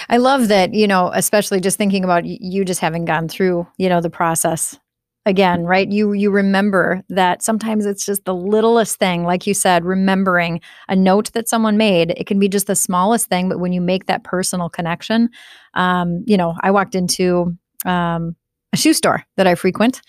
I 0.09 0.17
love 0.17 0.47
that, 0.47 0.73
you 0.73 0.87
know, 0.87 1.11
especially 1.13 1.59
just 1.59 1.77
thinking 1.77 2.03
about 2.03 2.25
you 2.25 2.65
just 2.65 2.79
having 2.79 3.05
gone 3.05 3.27
through, 3.27 3.67
you 3.77 3.89
know, 3.89 4.01
the 4.01 4.09
process 4.09 4.77
again 5.25 5.63
right? 5.65 5.89
You 5.91 6.13
you 6.13 6.31
remember 6.31 7.03
that 7.09 7.43
sometimes 7.43 7.85
it's 7.85 8.05
just 8.05 8.25
the 8.25 8.33
littlest 8.33 8.97
thing 8.97 9.25
like 9.25 9.45
you 9.45 9.53
said 9.53 9.83
remembering 9.85 10.61
a 10.87 10.95
note 10.95 11.31
that 11.33 11.49
someone 11.49 11.77
made. 11.77 12.11
It 12.17 12.25
can 12.25 12.39
be 12.39 12.47
just 12.47 12.67
the 12.67 12.75
smallest 12.75 13.27
thing 13.27 13.49
but 13.49 13.59
when 13.59 13.73
you 13.73 13.81
make 13.81 14.05
that 14.07 14.23
personal 14.23 14.69
connection 14.69 15.29
um, 15.75 16.23
you 16.25 16.37
know 16.37 16.55
i 16.61 16.71
walked 16.71 16.95
into 16.95 17.55
um, 17.85 18.35
a 18.73 18.77
shoe 18.77 18.93
store 18.93 19.23
that 19.37 19.45
i 19.45 19.55
frequent 19.55 20.01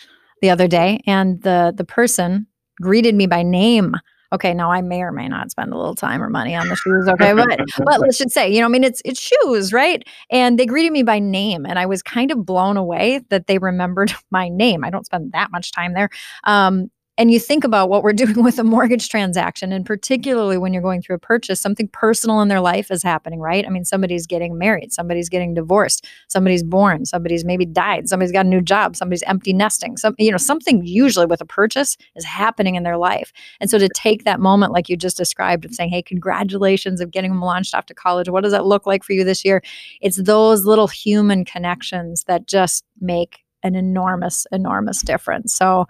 the 0.43 0.51
other 0.51 0.69
day 0.69 1.01
and 1.07 1.43
the 1.43 1.75
the 1.77 1.85
person 1.85 2.47
greeted 2.81 3.15
me 3.15 3.27
by 3.27 3.43
name 3.43 3.95
okay, 4.33 4.55
now 4.55 4.71
I 4.71 4.81
may 4.83 5.03
or 5.03 5.13
may 5.13 5.29
not 5.29 5.51
spend 5.51 5.73
a 5.73 5.77
little 5.77 5.95
time 5.95 6.23
or 6.23 6.31
money 6.31 6.55
on 6.55 6.69
the 6.69 6.77
shoes. 6.77 7.09
Okay, 7.09 7.33
but 7.33 7.61
but 7.85 8.01
let's 8.01 8.19
just 8.19 8.31
say, 8.31 8.51
you 8.51 8.61
know, 8.61 8.67
I 8.67 8.69
mean, 8.69 8.85
it's 8.85 9.03
it's 9.05 9.21
shoes, 9.21 9.73
right? 9.73 10.03
And 10.31 10.59
they 10.59 10.67
greeted 10.67 10.93
me 10.93 11.03
by 11.03 11.19
name, 11.19 11.67
and 11.67 11.79
I 11.79 11.87
was 11.87 12.03
kind 12.03 12.31
of 12.31 12.45
blown 12.45 12.77
away 12.77 13.21
that 13.31 13.47
they 13.47 13.59
remembered 13.59 14.13
my 14.31 14.49
name. 14.49 14.85
I 14.85 14.91
don't 14.91 15.07
spend 15.07 15.33
that 15.33 15.51
much 15.51 15.73
time 15.73 15.95
there. 15.95 16.11
Um, 16.45 16.91
and 17.21 17.31
you 17.31 17.39
think 17.39 17.65
about 17.65 17.91
what 17.91 18.03
we're 18.03 18.13
doing 18.25 18.43
with 18.43 18.59
a 18.59 18.65
mortgage 18.65 19.11
transaction, 19.11 19.73
and 19.73 19.85
particularly 19.85 20.57
when 20.57 20.73
you're 20.73 20.83
going 20.83 21.03
through 21.03 21.17
a 21.17 21.21
purchase, 21.21 21.61
something 21.61 21.87
personal 21.89 22.41
in 22.41 22.49
their 22.49 22.63
life 22.63 22.91
is 22.91 23.03
happening, 23.03 23.41
right? 23.41 23.67
I 23.67 23.69
mean, 23.69 23.85
somebody's 23.85 24.27
getting 24.27 24.57
married, 24.57 24.95
somebody's 24.95 25.29
getting 25.29 25.53
divorced, 25.53 26.07
somebody's 26.29 26.63
born, 26.63 27.05
somebody's 27.05 27.45
maybe 27.45 27.67
died, 27.67 28.09
somebody's 28.09 28.33
got 28.33 28.47
a 28.47 28.49
new 28.49 28.63
job, 28.63 28.97
somebody's 28.97 29.23
empty 29.25 29.53
nesting. 29.53 29.99
Some, 29.99 30.15
you 30.19 30.31
know, 30.31 30.39
something 30.39 30.83
usually 30.83 31.27
with 31.27 31.43
a 31.43 31.45
purchase 31.45 31.99
is 32.17 32.25
happening 32.25 32.75
in 32.75 32.85
their 32.85 32.97
life. 32.97 33.35
And 33.61 33.69
so 33.69 33.77
to 33.77 33.89
take 33.91 34.25
that 34.25 34.41
moment, 34.41 34.73
like 34.73 34.89
you 34.89 34.97
just 34.97 35.19
described, 35.19 35.67
of 35.67 35.75
saying, 35.75 35.91
"Hey, 35.91 36.03
congratulations 36.03 37.03
of 37.03 37.11
getting 37.11 37.33
them 37.33 37.43
launched 37.43 37.75
off 37.75 37.85
to 37.87 37.95
college. 37.95 38.31
What 38.31 38.45
does 38.45 38.53
that 38.53 38.65
look 38.65 38.87
like 38.87 39.05
for 39.05 39.13
you 39.13 39.25
this 39.25 39.45
year?" 39.45 39.63
It's 40.01 40.17
those 40.17 40.65
little 40.65 40.89
human 40.89 41.45
connections 41.45 42.25
that 42.25 42.47
just 42.47 42.85
make 42.99 43.45
an 43.63 43.75
enormous, 43.75 44.47
enormous 44.53 45.03
difference. 45.03 45.55
So, 45.55 45.87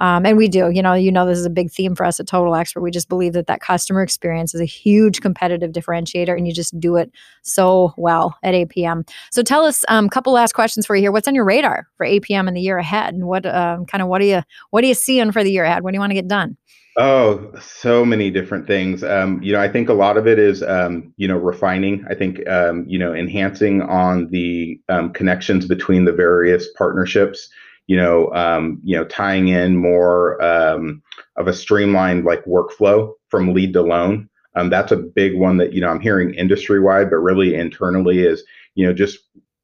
um, 0.00 0.26
and 0.26 0.36
we 0.36 0.48
do, 0.48 0.70
you 0.70 0.82
know, 0.82 0.94
you 0.94 1.12
know, 1.12 1.26
this 1.26 1.38
is 1.38 1.46
a 1.46 1.50
big 1.50 1.70
theme 1.70 1.94
for 1.94 2.04
us 2.04 2.18
at 2.18 2.26
Total 2.26 2.54
Expert. 2.54 2.80
We 2.80 2.90
just 2.90 3.08
believe 3.08 3.34
that 3.34 3.46
that 3.46 3.60
customer 3.60 4.02
experience 4.02 4.54
is 4.54 4.60
a 4.60 4.66
huge 4.66 5.20
competitive 5.20 5.72
differentiator, 5.72 6.36
and 6.36 6.46
you 6.46 6.54
just 6.54 6.78
do 6.80 6.96
it 6.96 7.12
so 7.42 7.94
well 7.96 8.36
at 8.42 8.54
APM. 8.54 9.08
So, 9.30 9.42
tell 9.42 9.64
us 9.64 9.84
a 9.84 9.94
um, 9.94 10.08
couple 10.08 10.32
last 10.32 10.54
questions 10.54 10.86
for 10.86 10.96
you 10.96 11.02
here. 11.02 11.12
What's 11.12 11.28
on 11.28 11.34
your 11.34 11.44
radar 11.44 11.86
for 11.96 12.06
APM 12.06 12.48
in 12.48 12.54
the 12.54 12.60
year 12.60 12.78
ahead, 12.78 13.14
and 13.14 13.26
what 13.26 13.46
um, 13.46 13.86
kind 13.86 14.02
of 14.02 14.08
what 14.08 14.20
are 14.20 14.26
you 14.26 14.42
what 14.70 14.82
are 14.82 14.86
you 14.86 14.94
seeing 14.94 15.32
for 15.32 15.44
the 15.44 15.52
year 15.52 15.64
ahead? 15.64 15.82
What 15.82 15.92
do 15.92 15.96
you 15.96 16.00
want 16.00 16.10
to 16.10 16.14
get 16.14 16.28
done? 16.28 16.56
Oh, 16.96 17.52
so 17.60 18.04
many 18.04 18.30
different 18.30 18.66
things. 18.66 19.04
Um, 19.04 19.40
you 19.42 19.52
know, 19.52 19.60
I 19.60 19.68
think 19.68 19.88
a 19.88 19.94
lot 19.94 20.16
of 20.16 20.26
it 20.26 20.38
is, 20.38 20.62
um, 20.62 21.14
you 21.16 21.28
know, 21.28 21.36
refining. 21.38 22.04
I 22.10 22.14
think, 22.14 22.46
um, 22.48 22.84
you 22.88 22.98
know, 22.98 23.14
enhancing 23.14 23.80
on 23.82 24.28
the 24.30 24.80
um, 24.88 25.12
connections 25.12 25.66
between 25.66 26.04
the 26.04 26.12
various 26.12 26.68
partnerships. 26.76 27.48
You 27.90 27.96
know, 27.96 28.32
um, 28.34 28.80
you 28.84 28.96
know, 28.96 29.04
tying 29.04 29.48
in 29.48 29.76
more 29.76 30.40
um, 30.42 31.02
of 31.36 31.48
a 31.48 31.52
streamlined 31.52 32.24
like 32.24 32.44
workflow 32.44 33.12
from 33.28 33.52
lead 33.52 33.72
to 33.72 33.82
loan. 33.82 34.28
Um, 34.54 34.70
that's 34.70 34.92
a 34.92 34.96
big 34.96 35.36
one 35.36 35.56
that 35.58 35.72
you 35.72 35.80
know 35.80 35.88
I'm 35.88 36.00
hearing 36.00 36.34
industry 36.34 36.80
wide, 36.80 37.10
but 37.10 37.16
really 37.16 37.54
internally 37.54 38.20
is, 38.20 38.44
you 38.74 38.86
know, 38.86 38.92
just 38.92 39.18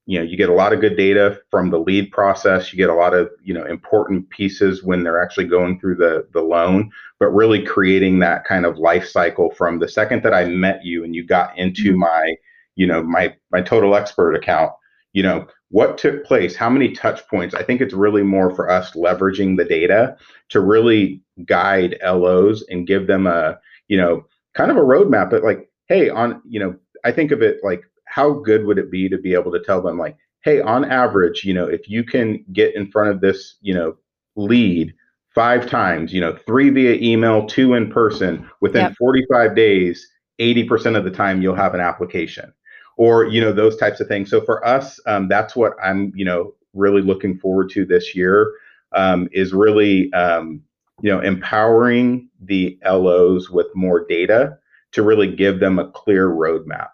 you 0.07 0.19
know 0.19 0.25
you 0.25 0.37
get 0.37 0.49
a 0.49 0.55
lot 0.55 0.73
of 0.73 0.81
good 0.81 0.97
data 0.97 1.41
from 1.51 1.71
the 1.71 1.81
lead 1.81 2.13
process 2.13 2.73
you 2.73 2.77
get 2.77 2.91
a 2.91 2.95
lot 2.95 3.13
of 3.13 3.29
you 3.43 3.53
know 3.53 3.65
important 3.65 4.31
pieces 4.31 4.85
when 4.85 5.03
they're 5.03 5.21
actually 5.21 5.47
going 5.47 5.81
through 5.81 5.97
the 5.97 6.25
the 6.33 6.41
loan 6.41 6.89
but 7.19 7.27
really 7.31 7.61
creating 7.65 8.21
that 8.21 8.45
kind 8.45 8.65
of 8.65 8.79
life 8.79 9.05
cycle 9.09 9.51
from 9.51 9.81
the 9.81 9.89
second 9.89 10.23
that 10.23 10.33
i 10.33 10.45
met 10.45 10.79
you 10.85 11.03
and 11.03 11.17
you 11.17 11.27
got 11.27 11.59
into 11.59 11.91
mm-hmm. 11.91 12.03
my 12.03 12.37
you 12.77 12.87
know, 12.87 13.03
my 13.03 13.35
my 13.51 13.61
total 13.61 13.97
expert 13.97 14.35
account, 14.35 14.73
you 15.13 15.23
know, 15.23 15.47
what 15.71 15.99
took 15.99 16.25
place, 16.25 16.55
how 16.55 16.71
many 16.71 16.93
touch 16.93 17.27
points. 17.29 17.55
I 17.55 17.63
think 17.63 17.81
it's 17.81 17.95
really 17.95 18.23
more 18.23 18.55
for 18.55 18.71
us 18.71 18.93
leveraging 18.93 19.57
the 19.57 19.65
data 19.65 20.17
to 20.51 20.61
really 20.61 21.21
guide 21.45 21.97
LOs 22.05 22.65
and 22.69 22.87
give 22.87 23.07
them 23.07 23.27
a, 23.27 23.59
you 23.89 23.97
know, 23.97 24.25
kind 24.55 24.71
of 24.71 24.77
a 24.77 24.81
roadmap. 24.81 25.31
But 25.31 25.43
like, 25.43 25.69
hey, 25.89 26.09
on, 26.09 26.41
you 26.49 26.61
know, 26.61 26.77
I 27.05 27.13
think 27.13 27.33
of 27.33 27.43
it 27.43 27.59
like, 27.63 27.83
how 28.05 28.33
good 28.33 28.65
would 28.65 28.79
it 28.79 28.91
be 28.91 29.09
to 29.09 29.19
be 29.19 29.35
able 29.35 29.53
to 29.53 29.63
tell 29.63 29.83
them 29.83 29.99
like, 29.99 30.17
hey, 30.43 30.61
on 30.61 30.85
average, 30.85 31.45
you 31.45 31.53
know, 31.53 31.67
if 31.67 31.89
you 31.89 32.05
can 32.05 32.45
get 32.53 32.75
in 32.77 32.91
front 32.91 33.11
of 33.11 33.21
this, 33.21 33.57
you 33.61 33.75
know, 33.75 33.97
lead 34.37 34.95
five 35.35 35.69
times, 35.69 36.13
you 36.13 36.21
know, 36.21 36.39
three 36.47 36.71
via 36.71 36.95
email, 36.95 37.45
two 37.45 37.75
in 37.75 37.91
person, 37.91 38.49
within 38.61 38.85
yep. 38.85 38.97
45 38.97 39.57
days, 39.57 40.09
80% 40.39 40.97
of 40.97 41.05
the 41.05 41.11
time 41.11 41.43
you'll 41.43 41.57
have 41.57 41.75
an 41.75 41.81
application 41.81 42.53
or, 42.97 43.25
you 43.25 43.41
know, 43.41 43.53
those 43.53 43.77
types 43.77 44.01
of 44.01 44.09
things. 44.09 44.31
So 44.31 44.41
for 44.41 44.67
us, 44.67 44.99
um, 45.07 45.29
that's 45.29 45.55
what 45.55 45.75
I'm, 45.83 46.13
you 46.15 46.25
know, 46.25 46.55
really 46.75 47.03
looking 47.03 47.39
forward 47.39 47.71
to 47.71 47.85
this 47.85 48.15
year 48.15 48.53
um, 48.93 49.29
is 49.33 49.53
really, 49.53 50.13
um, 50.13 50.63
you 51.03 51.11
know, 51.11 51.21
empowering 51.21 52.29
the 52.41 52.79
LOs 52.85 53.51
with 53.51 53.67
more 53.75 54.07
data 54.07 54.59
to 54.93 55.03
really 55.03 55.35
give 55.35 55.61
them 55.61 55.79
a 55.79 55.91
clear 55.91 56.29
roadmap. 56.29 56.89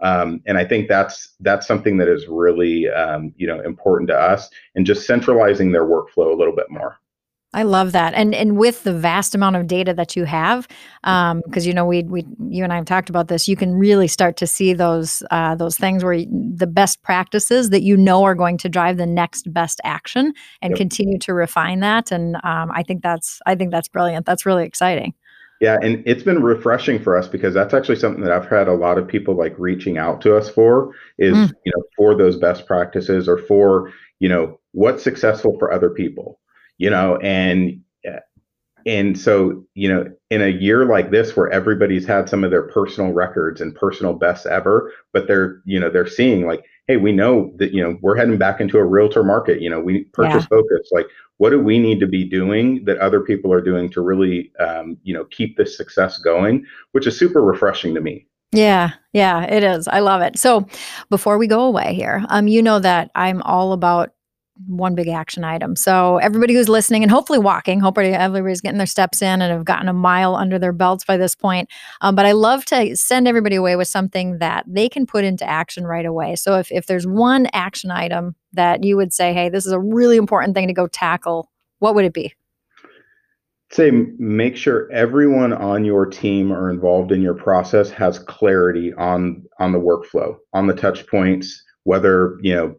Um, 0.00 0.40
and 0.46 0.56
I 0.56 0.64
think 0.64 0.88
that's 0.88 1.34
that's 1.40 1.66
something 1.66 1.98
that 1.98 2.08
is 2.08 2.26
really 2.26 2.88
um, 2.88 3.34
you 3.36 3.46
know 3.46 3.60
important 3.60 4.08
to 4.08 4.18
us, 4.18 4.48
and 4.74 4.86
just 4.86 5.06
centralizing 5.06 5.72
their 5.72 5.84
workflow 5.84 6.32
a 6.32 6.36
little 6.36 6.56
bit 6.56 6.70
more. 6.70 6.98
I 7.52 7.64
love 7.64 7.90
that, 7.92 8.14
and 8.14 8.32
and 8.32 8.56
with 8.56 8.84
the 8.84 8.92
vast 8.92 9.34
amount 9.34 9.56
of 9.56 9.66
data 9.66 9.92
that 9.94 10.14
you 10.14 10.24
have, 10.24 10.68
because 11.02 11.32
um, 11.32 11.42
you 11.56 11.74
know 11.74 11.84
we 11.84 12.04
we 12.04 12.24
you 12.48 12.62
and 12.62 12.72
I 12.72 12.76
have 12.76 12.84
talked 12.84 13.10
about 13.10 13.26
this, 13.26 13.48
you 13.48 13.56
can 13.56 13.74
really 13.74 14.06
start 14.06 14.36
to 14.36 14.46
see 14.46 14.72
those 14.72 15.22
uh, 15.32 15.56
those 15.56 15.76
things 15.76 16.04
where 16.04 16.12
you, 16.12 16.28
the 16.54 16.68
best 16.68 17.02
practices 17.02 17.70
that 17.70 17.82
you 17.82 17.96
know 17.96 18.22
are 18.22 18.36
going 18.36 18.56
to 18.58 18.68
drive 18.68 18.98
the 18.98 19.06
next 19.06 19.52
best 19.52 19.80
action, 19.82 20.32
and 20.62 20.70
yep. 20.72 20.78
continue 20.78 21.18
to 21.18 21.34
refine 21.34 21.80
that. 21.80 22.12
And 22.12 22.36
um, 22.44 22.70
I 22.72 22.84
think 22.84 23.02
that's 23.02 23.40
I 23.46 23.56
think 23.56 23.72
that's 23.72 23.88
brilliant. 23.88 24.26
That's 24.26 24.46
really 24.46 24.64
exciting. 24.64 25.12
Yeah, 25.60 25.76
and 25.82 26.02
it's 26.06 26.22
been 26.22 26.42
refreshing 26.42 27.02
for 27.02 27.18
us 27.18 27.28
because 27.28 27.52
that's 27.52 27.74
actually 27.74 27.96
something 27.96 28.24
that 28.24 28.32
I've 28.32 28.48
had 28.48 28.66
a 28.66 28.72
lot 28.72 28.96
of 28.96 29.06
people 29.06 29.36
like 29.36 29.54
reaching 29.58 29.98
out 29.98 30.22
to 30.22 30.34
us 30.34 30.48
for 30.48 30.94
is, 31.18 31.36
mm. 31.36 31.52
you 31.66 31.72
know, 31.76 31.82
for 31.96 32.16
those 32.16 32.38
best 32.38 32.66
practices 32.66 33.28
or 33.28 33.36
for, 33.36 33.92
you 34.20 34.28
know, 34.28 34.58
what's 34.72 35.02
successful 35.02 35.58
for 35.58 35.70
other 35.70 35.90
people, 35.90 36.39
you 36.80 36.88
know, 36.88 37.18
and 37.18 37.82
and 38.86 39.20
so, 39.20 39.62
you 39.74 39.92
know, 39.92 40.10
in 40.30 40.40
a 40.40 40.48
year 40.48 40.86
like 40.86 41.10
this 41.10 41.36
where 41.36 41.50
everybody's 41.50 42.06
had 42.06 42.30
some 42.30 42.42
of 42.42 42.50
their 42.50 42.62
personal 42.62 43.12
records 43.12 43.60
and 43.60 43.74
personal 43.74 44.14
best 44.14 44.46
ever, 44.46 44.90
but 45.12 45.26
they're, 45.26 45.60
you 45.66 45.78
know, 45.78 45.90
they're 45.90 46.06
seeing 46.06 46.46
like, 46.46 46.64
hey, 46.86 46.96
we 46.96 47.12
know 47.12 47.52
that, 47.56 47.74
you 47.74 47.82
know, 47.82 47.98
we're 48.00 48.16
heading 48.16 48.38
back 48.38 48.58
into 48.58 48.78
a 48.78 48.84
realtor 48.84 49.22
market, 49.22 49.60
you 49.60 49.68
know, 49.68 49.80
we 49.80 50.04
purchase 50.04 50.44
yeah. 50.44 50.56
focus, 50.56 50.88
like 50.92 51.06
what 51.36 51.50
do 51.50 51.60
we 51.60 51.78
need 51.78 52.00
to 52.00 52.06
be 52.06 52.24
doing 52.24 52.82
that 52.86 52.96
other 52.98 53.20
people 53.20 53.52
are 53.52 53.60
doing 53.60 53.90
to 53.90 54.00
really 54.00 54.50
um, 54.60 54.96
you 55.02 55.14
know 55.14 55.24
keep 55.26 55.56
this 55.56 55.74
success 55.76 56.18
going 56.18 56.64
which 56.92 57.06
is 57.06 57.18
super 57.18 57.42
refreshing 57.42 57.94
to 57.94 58.00
me 58.00 58.26
yeah, 58.52 58.94
yeah, 59.12 59.44
it 59.44 59.62
is. 59.62 59.86
I 59.86 60.00
love 60.00 60.22
it. 60.22 60.36
So, 60.36 60.66
before 61.08 61.38
we 61.38 61.46
go 61.46 61.60
away 61.60 61.94
here, 61.94 62.24
um, 62.30 62.48
you 62.48 62.62
know 62.62 62.80
that 62.80 63.12
I'm 63.14 63.42
all 63.42 63.72
about 63.72 64.12
one 64.66 64.94
big 64.94 65.08
action 65.08 65.44
item. 65.44 65.76
So 65.76 66.18
everybody 66.18 66.54
who's 66.54 66.68
listening 66.68 67.02
and 67.02 67.10
hopefully 67.10 67.38
walking, 67.38 67.80
hopefully 67.80 68.12
everybody's 68.12 68.60
getting 68.60 68.78
their 68.78 68.86
steps 68.86 69.22
in 69.22 69.42
and 69.42 69.52
have 69.52 69.64
gotten 69.64 69.88
a 69.88 69.92
mile 69.92 70.34
under 70.34 70.58
their 70.58 70.72
belts 70.72 71.04
by 71.04 71.16
this 71.16 71.34
point. 71.34 71.68
Um, 72.00 72.14
but 72.14 72.26
I 72.26 72.32
love 72.32 72.64
to 72.66 72.96
send 72.96 73.26
everybody 73.28 73.56
away 73.56 73.76
with 73.76 73.88
something 73.88 74.38
that 74.38 74.64
they 74.66 74.88
can 74.88 75.06
put 75.06 75.24
into 75.24 75.48
action 75.48 75.86
right 75.86 76.06
away. 76.06 76.36
So 76.36 76.58
if, 76.58 76.70
if 76.70 76.86
there's 76.86 77.06
one 77.06 77.48
action 77.52 77.90
item 77.90 78.34
that 78.52 78.84
you 78.84 78.96
would 78.96 79.12
say, 79.12 79.32
hey, 79.32 79.48
this 79.48 79.66
is 79.66 79.72
a 79.72 79.80
really 79.80 80.16
important 80.16 80.54
thing 80.54 80.68
to 80.68 80.74
go 80.74 80.86
tackle, 80.86 81.50
what 81.78 81.94
would 81.94 82.04
it 82.04 82.14
be? 82.14 82.34
Say, 83.72 83.92
make 84.18 84.56
sure 84.56 84.90
everyone 84.90 85.52
on 85.52 85.84
your 85.84 86.04
team 86.04 86.52
or 86.52 86.70
involved 86.70 87.12
in 87.12 87.22
your 87.22 87.34
process 87.34 87.88
has 87.90 88.18
clarity 88.18 88.92
on 88.94 89.44
on 89.60 89.70
the 89.70 89.78
workflow, 89.78 90.36
on 90.52 90.66
the 90.66 90.74
touch 90.74 91.06
points, 91.06 91.62
whether 91.84 92.36
you 92.42 92.52
know 92.52 92.74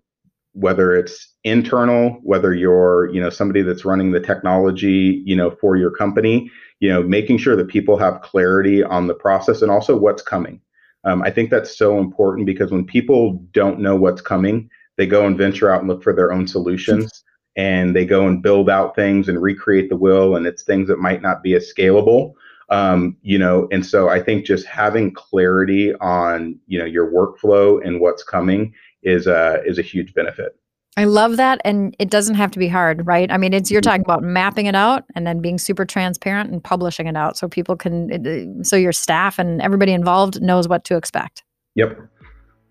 whether 0.53 0.95
it's 0.95 1.33
internal, 1.43 2.19
whether 2.23 2.53
you're, 2.53 3.09
you 3.13 3.21
know, 3.21 3.29
somebody 3.29 3.61
that's 3.61 3.85
running 3.85 4.11
the 4.11 4.19
technology, 4.19 5.23
you 5.25 5.35
know, 5.35 5.51
for 5.51 5.77
your 5.77 5.91
company, 5.91 6.51
you 6.79 6.89
know, 6.89 7.01
making 7.01 7.37
sure 7.37 7.55
that 7.55 7.67
people 7.67 7.97
have 7.97 8.21
clarity 8.21 8.83
on 8.83 9.07
the 9.07 9.13
process 9.13 9.61
and 9.61 9.71
also 9.71 9.97
what's 9.97 10.21
coming. 10.21 10.59
Um, 11.03 11.21
I 11.23 11.31
think 11.31 11.49
that's 11.49 11.77
so 11.77 11.99
important 11.99 12.45
because 12.45 12.71
when 12.71 12.85
people 12.85 13.33
don't 13.53 13.79
know 13.79 13.95
what's 13.95 14.21
coming, 14.21 14.69
they 14.97 15.07
go 15.07 15.25
and 15.25 15.37
venture 15.37 15.71
out 15.71 15.81
and 15.81 15.89
look 15.89 16.03
for 16.03 16.13
their 16.13 16.31
own 16.31 16.47
solutions 16.47 17.23
and 17.55 17.95
they 17.95 18.05
go 18.05 18.27
and 18.27 18.43
build 18.43 18.69
out 18.69 18.95
things 18.95 19.27
and 19.27 19.41
recreate 19.41 19.89
the 19.89 19.95
will 19.95 20.35
and 20.35 20.45
it's 20.45 20.63
things 20.63 20.87
that 20.87 20.99
might 20.99 21.21
not 21.21 21.41
be 21.41 21.55
as 21.55 21.71
scalable. 21.73 22.33
Um, 22.69 23.17
you 23.21 23.37
know, 23.37 23.67
and 23.71 23.85
so 23.85 24.07
I 24.07 24.21
think 24.21 24.45
just 24.45 24.65
having 24.65 25.11
clarity 25.11 25.93
on, 25.95 26.57
you 26.67 26.79
know, 26.79 26.85
your 26.85 27.11
workflow 27.11 27.85
and 27.85 27.99
what's 27.99 28.23
coming 28.23 28.73
is 29.03 29.27
a 29.27 29.61
is 29.65 29.77
a 29.79 29.81
huge 29.81 30.13
benefit. 30.13 30.55
I 30.97 31.05
love 31.05 31.37
that. 31.37 31.61
And 31.63 31.95
it 31.99 32.09
doesn't 32.09 32.35
have 32.35 32.51
to 32.51 32.59
be 32.59 32.67
hard, 32.67 33.07
right? 33.07 33.31
I 33.31 33.37
mean, 33.37 33.53
it's 33.53 33.71
you're 33.71 33.81
talking 33.81 34.01
about 34.01 34.23
mapping 34.23 34.65
it 34.65 34.75
out 34.75 35.05
and 35.15 35.25
then 35.25 35.39
being 35.39 35.57
super 35.57 35.85
transparent 35.85 36.51
and 36.51 36.61
publishing 36.61 37.07
it 37.07 37.15
out 37.15 37.37
so 37.37 37.47
people 37.47 37.77
can, 37.77 38.63
so 38.65 38.75
your 38.75 38.91
staff 38.91 39.39
and 39.39 39.61
everybody 39.61 39.93
involved 39.93 40.41
knows 40.41 40.67
what 40.67 40.83
to 40.85 40.97
expect. 40.97 41.43
Yep. 41.75 41.97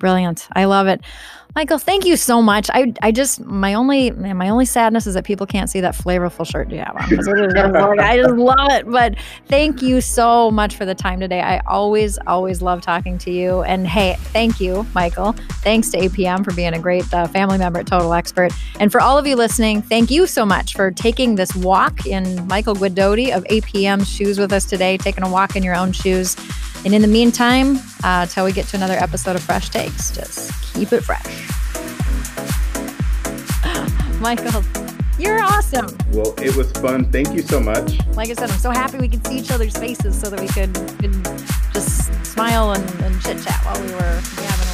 Brilliant. 0.00 0.48
I 0.52 0.64
love 0.64 0.88
it. 0.88 1.02
Michael, 1.54 1.78
thank 1.78 2.04
you 2.04 2.16
so 2.16 2.40
much. 2.40 2.70
I 2.72 2.92
I 3.02 3.10
just 3.10 3.44
my 3.44 3.74
only 3.74 4.12
my 4.12 4.48
only 4.48 4.64
sadness 4.64 5.06
is 5.06 5.14
that 5.14 5.24
people 5.24 5.46
can't 5.46 5.68
see 5.68 5.80
that 5.80 5.96
flavorful 5.96 6.46
shirt 6.46 6.70
you 6.70 6.78
have 6.78 6.94
on. 6.94 7.02
I 7.98 8.16
just 8.18 8.34
love 8.34 8.70
it. 8.70 8.88
But 8.88 9.16
thank 9.46 9.82
you 9.82 10.00
so 10.00 10.52
much 10.52 10.76
for 10.76 10.86
the 10.86 10.94
time 10.94 11.18
today. 11.18 11.40
I 11.40 11.58
always 11.66 12.18
always 12.26 12.62
love 12.62 12.82
talking 12.82 13.18
to 13.18 13.32
you. 13.32 13.62
And 13.62 13.86
hey, 13.86 14.16
thank 14.18 14.60
you, 14.60 14.86
Michael. 14.94 15.32
Thanks 15.62 15.90
to 15.90 15.98
APM 15.98 16.44
for 16.44 16.54
being 16.54 16.74
a 16.74 16.78
great 16.78 17.12
uh, 17.12 17.26
family 17.26 17.58
member 17.58 17.80
at 17.80 17.86
Total 17.86 18.14
Expert. 18.14 18.52
And 18.78 18.92
for 18.92 19.00
all 19.00 19.18
of 19.18 19.26
you 19.26 19.34
listening, 19.34 19.82
thank 19.82 20.10
you 20.10 20.28
so 20.28 20.46
much 20.46 20.74
for 20.74 20.92
taking 20.92 21.34
this 21.34 21.54
walk 21.56 22.06
in 22.06 22.46
Michael 22.46 22.76
Guidotti 22.76 23.36
of 23.36 23.42
APM 23.44 24.06
shoes 24.06 24.38
with 24.38 24.52
us 24.52 24.66
today. 24.66 24.96
Taking 24.98 25.24
a 25.24 25.30
walk 25.30 25.56
in 25.56 25.64
your 25.64 25.74
own 25.74 25.90
shoes. 25.90 26.36
And 26.84 26.94
in 26.94 27.02
the 27.02 27.08
meantime, 27.08 27.78
uh, 28.02 28.26
till 28.26 28.44
we 28.44 28.52
get 28.52 28.66
to 28.68 28.76
another 28.76 28.94
episode 28.94 29.36
of 29.36 29.42
Fresh 29.42 29.68
Takes, 29.68 30.10
just 30.12 30.74
keep 30.74 30.92
it 30.92 31.02
fresh. 31.02 31.26
Michael, 34.20 34.62
you're 35.18 35.42
awesome. 35.42 35.94
Well, 36.12 36.34
it 36.40 36.56
was 36.56 36.72
fun. 36.72 37.10
Thank 37.12 37.34
you 37.34 37.42
so 37.42 37.60
much. 37.60 37.98
Like 38.16 38.30
I 38.30 38.34
said, 38.34 38.50
I'm 38.50 38.58
so 38.58 38.70
happy 38.70 38.96
we 38.96 39.08
could 39.08 39.26
see 39.26 39.38
each 39.38 39.50
other's 39.50 39.76
faces 39.76 40.18
so 40.18 40.30
that 40.30 40.40
we 40.40 40.48
could, 40.48 40.74
could 40.98 41.12
just 41.74 42.12
smile 42.24 42.72
and, 42.72 43.02
and 43.02 43.20
chit 43.20 43.42
chat 43.42 43.62
while 43.64 43.78
we 43.84 43.92
were 43.92 44.00
having 44.00 44.69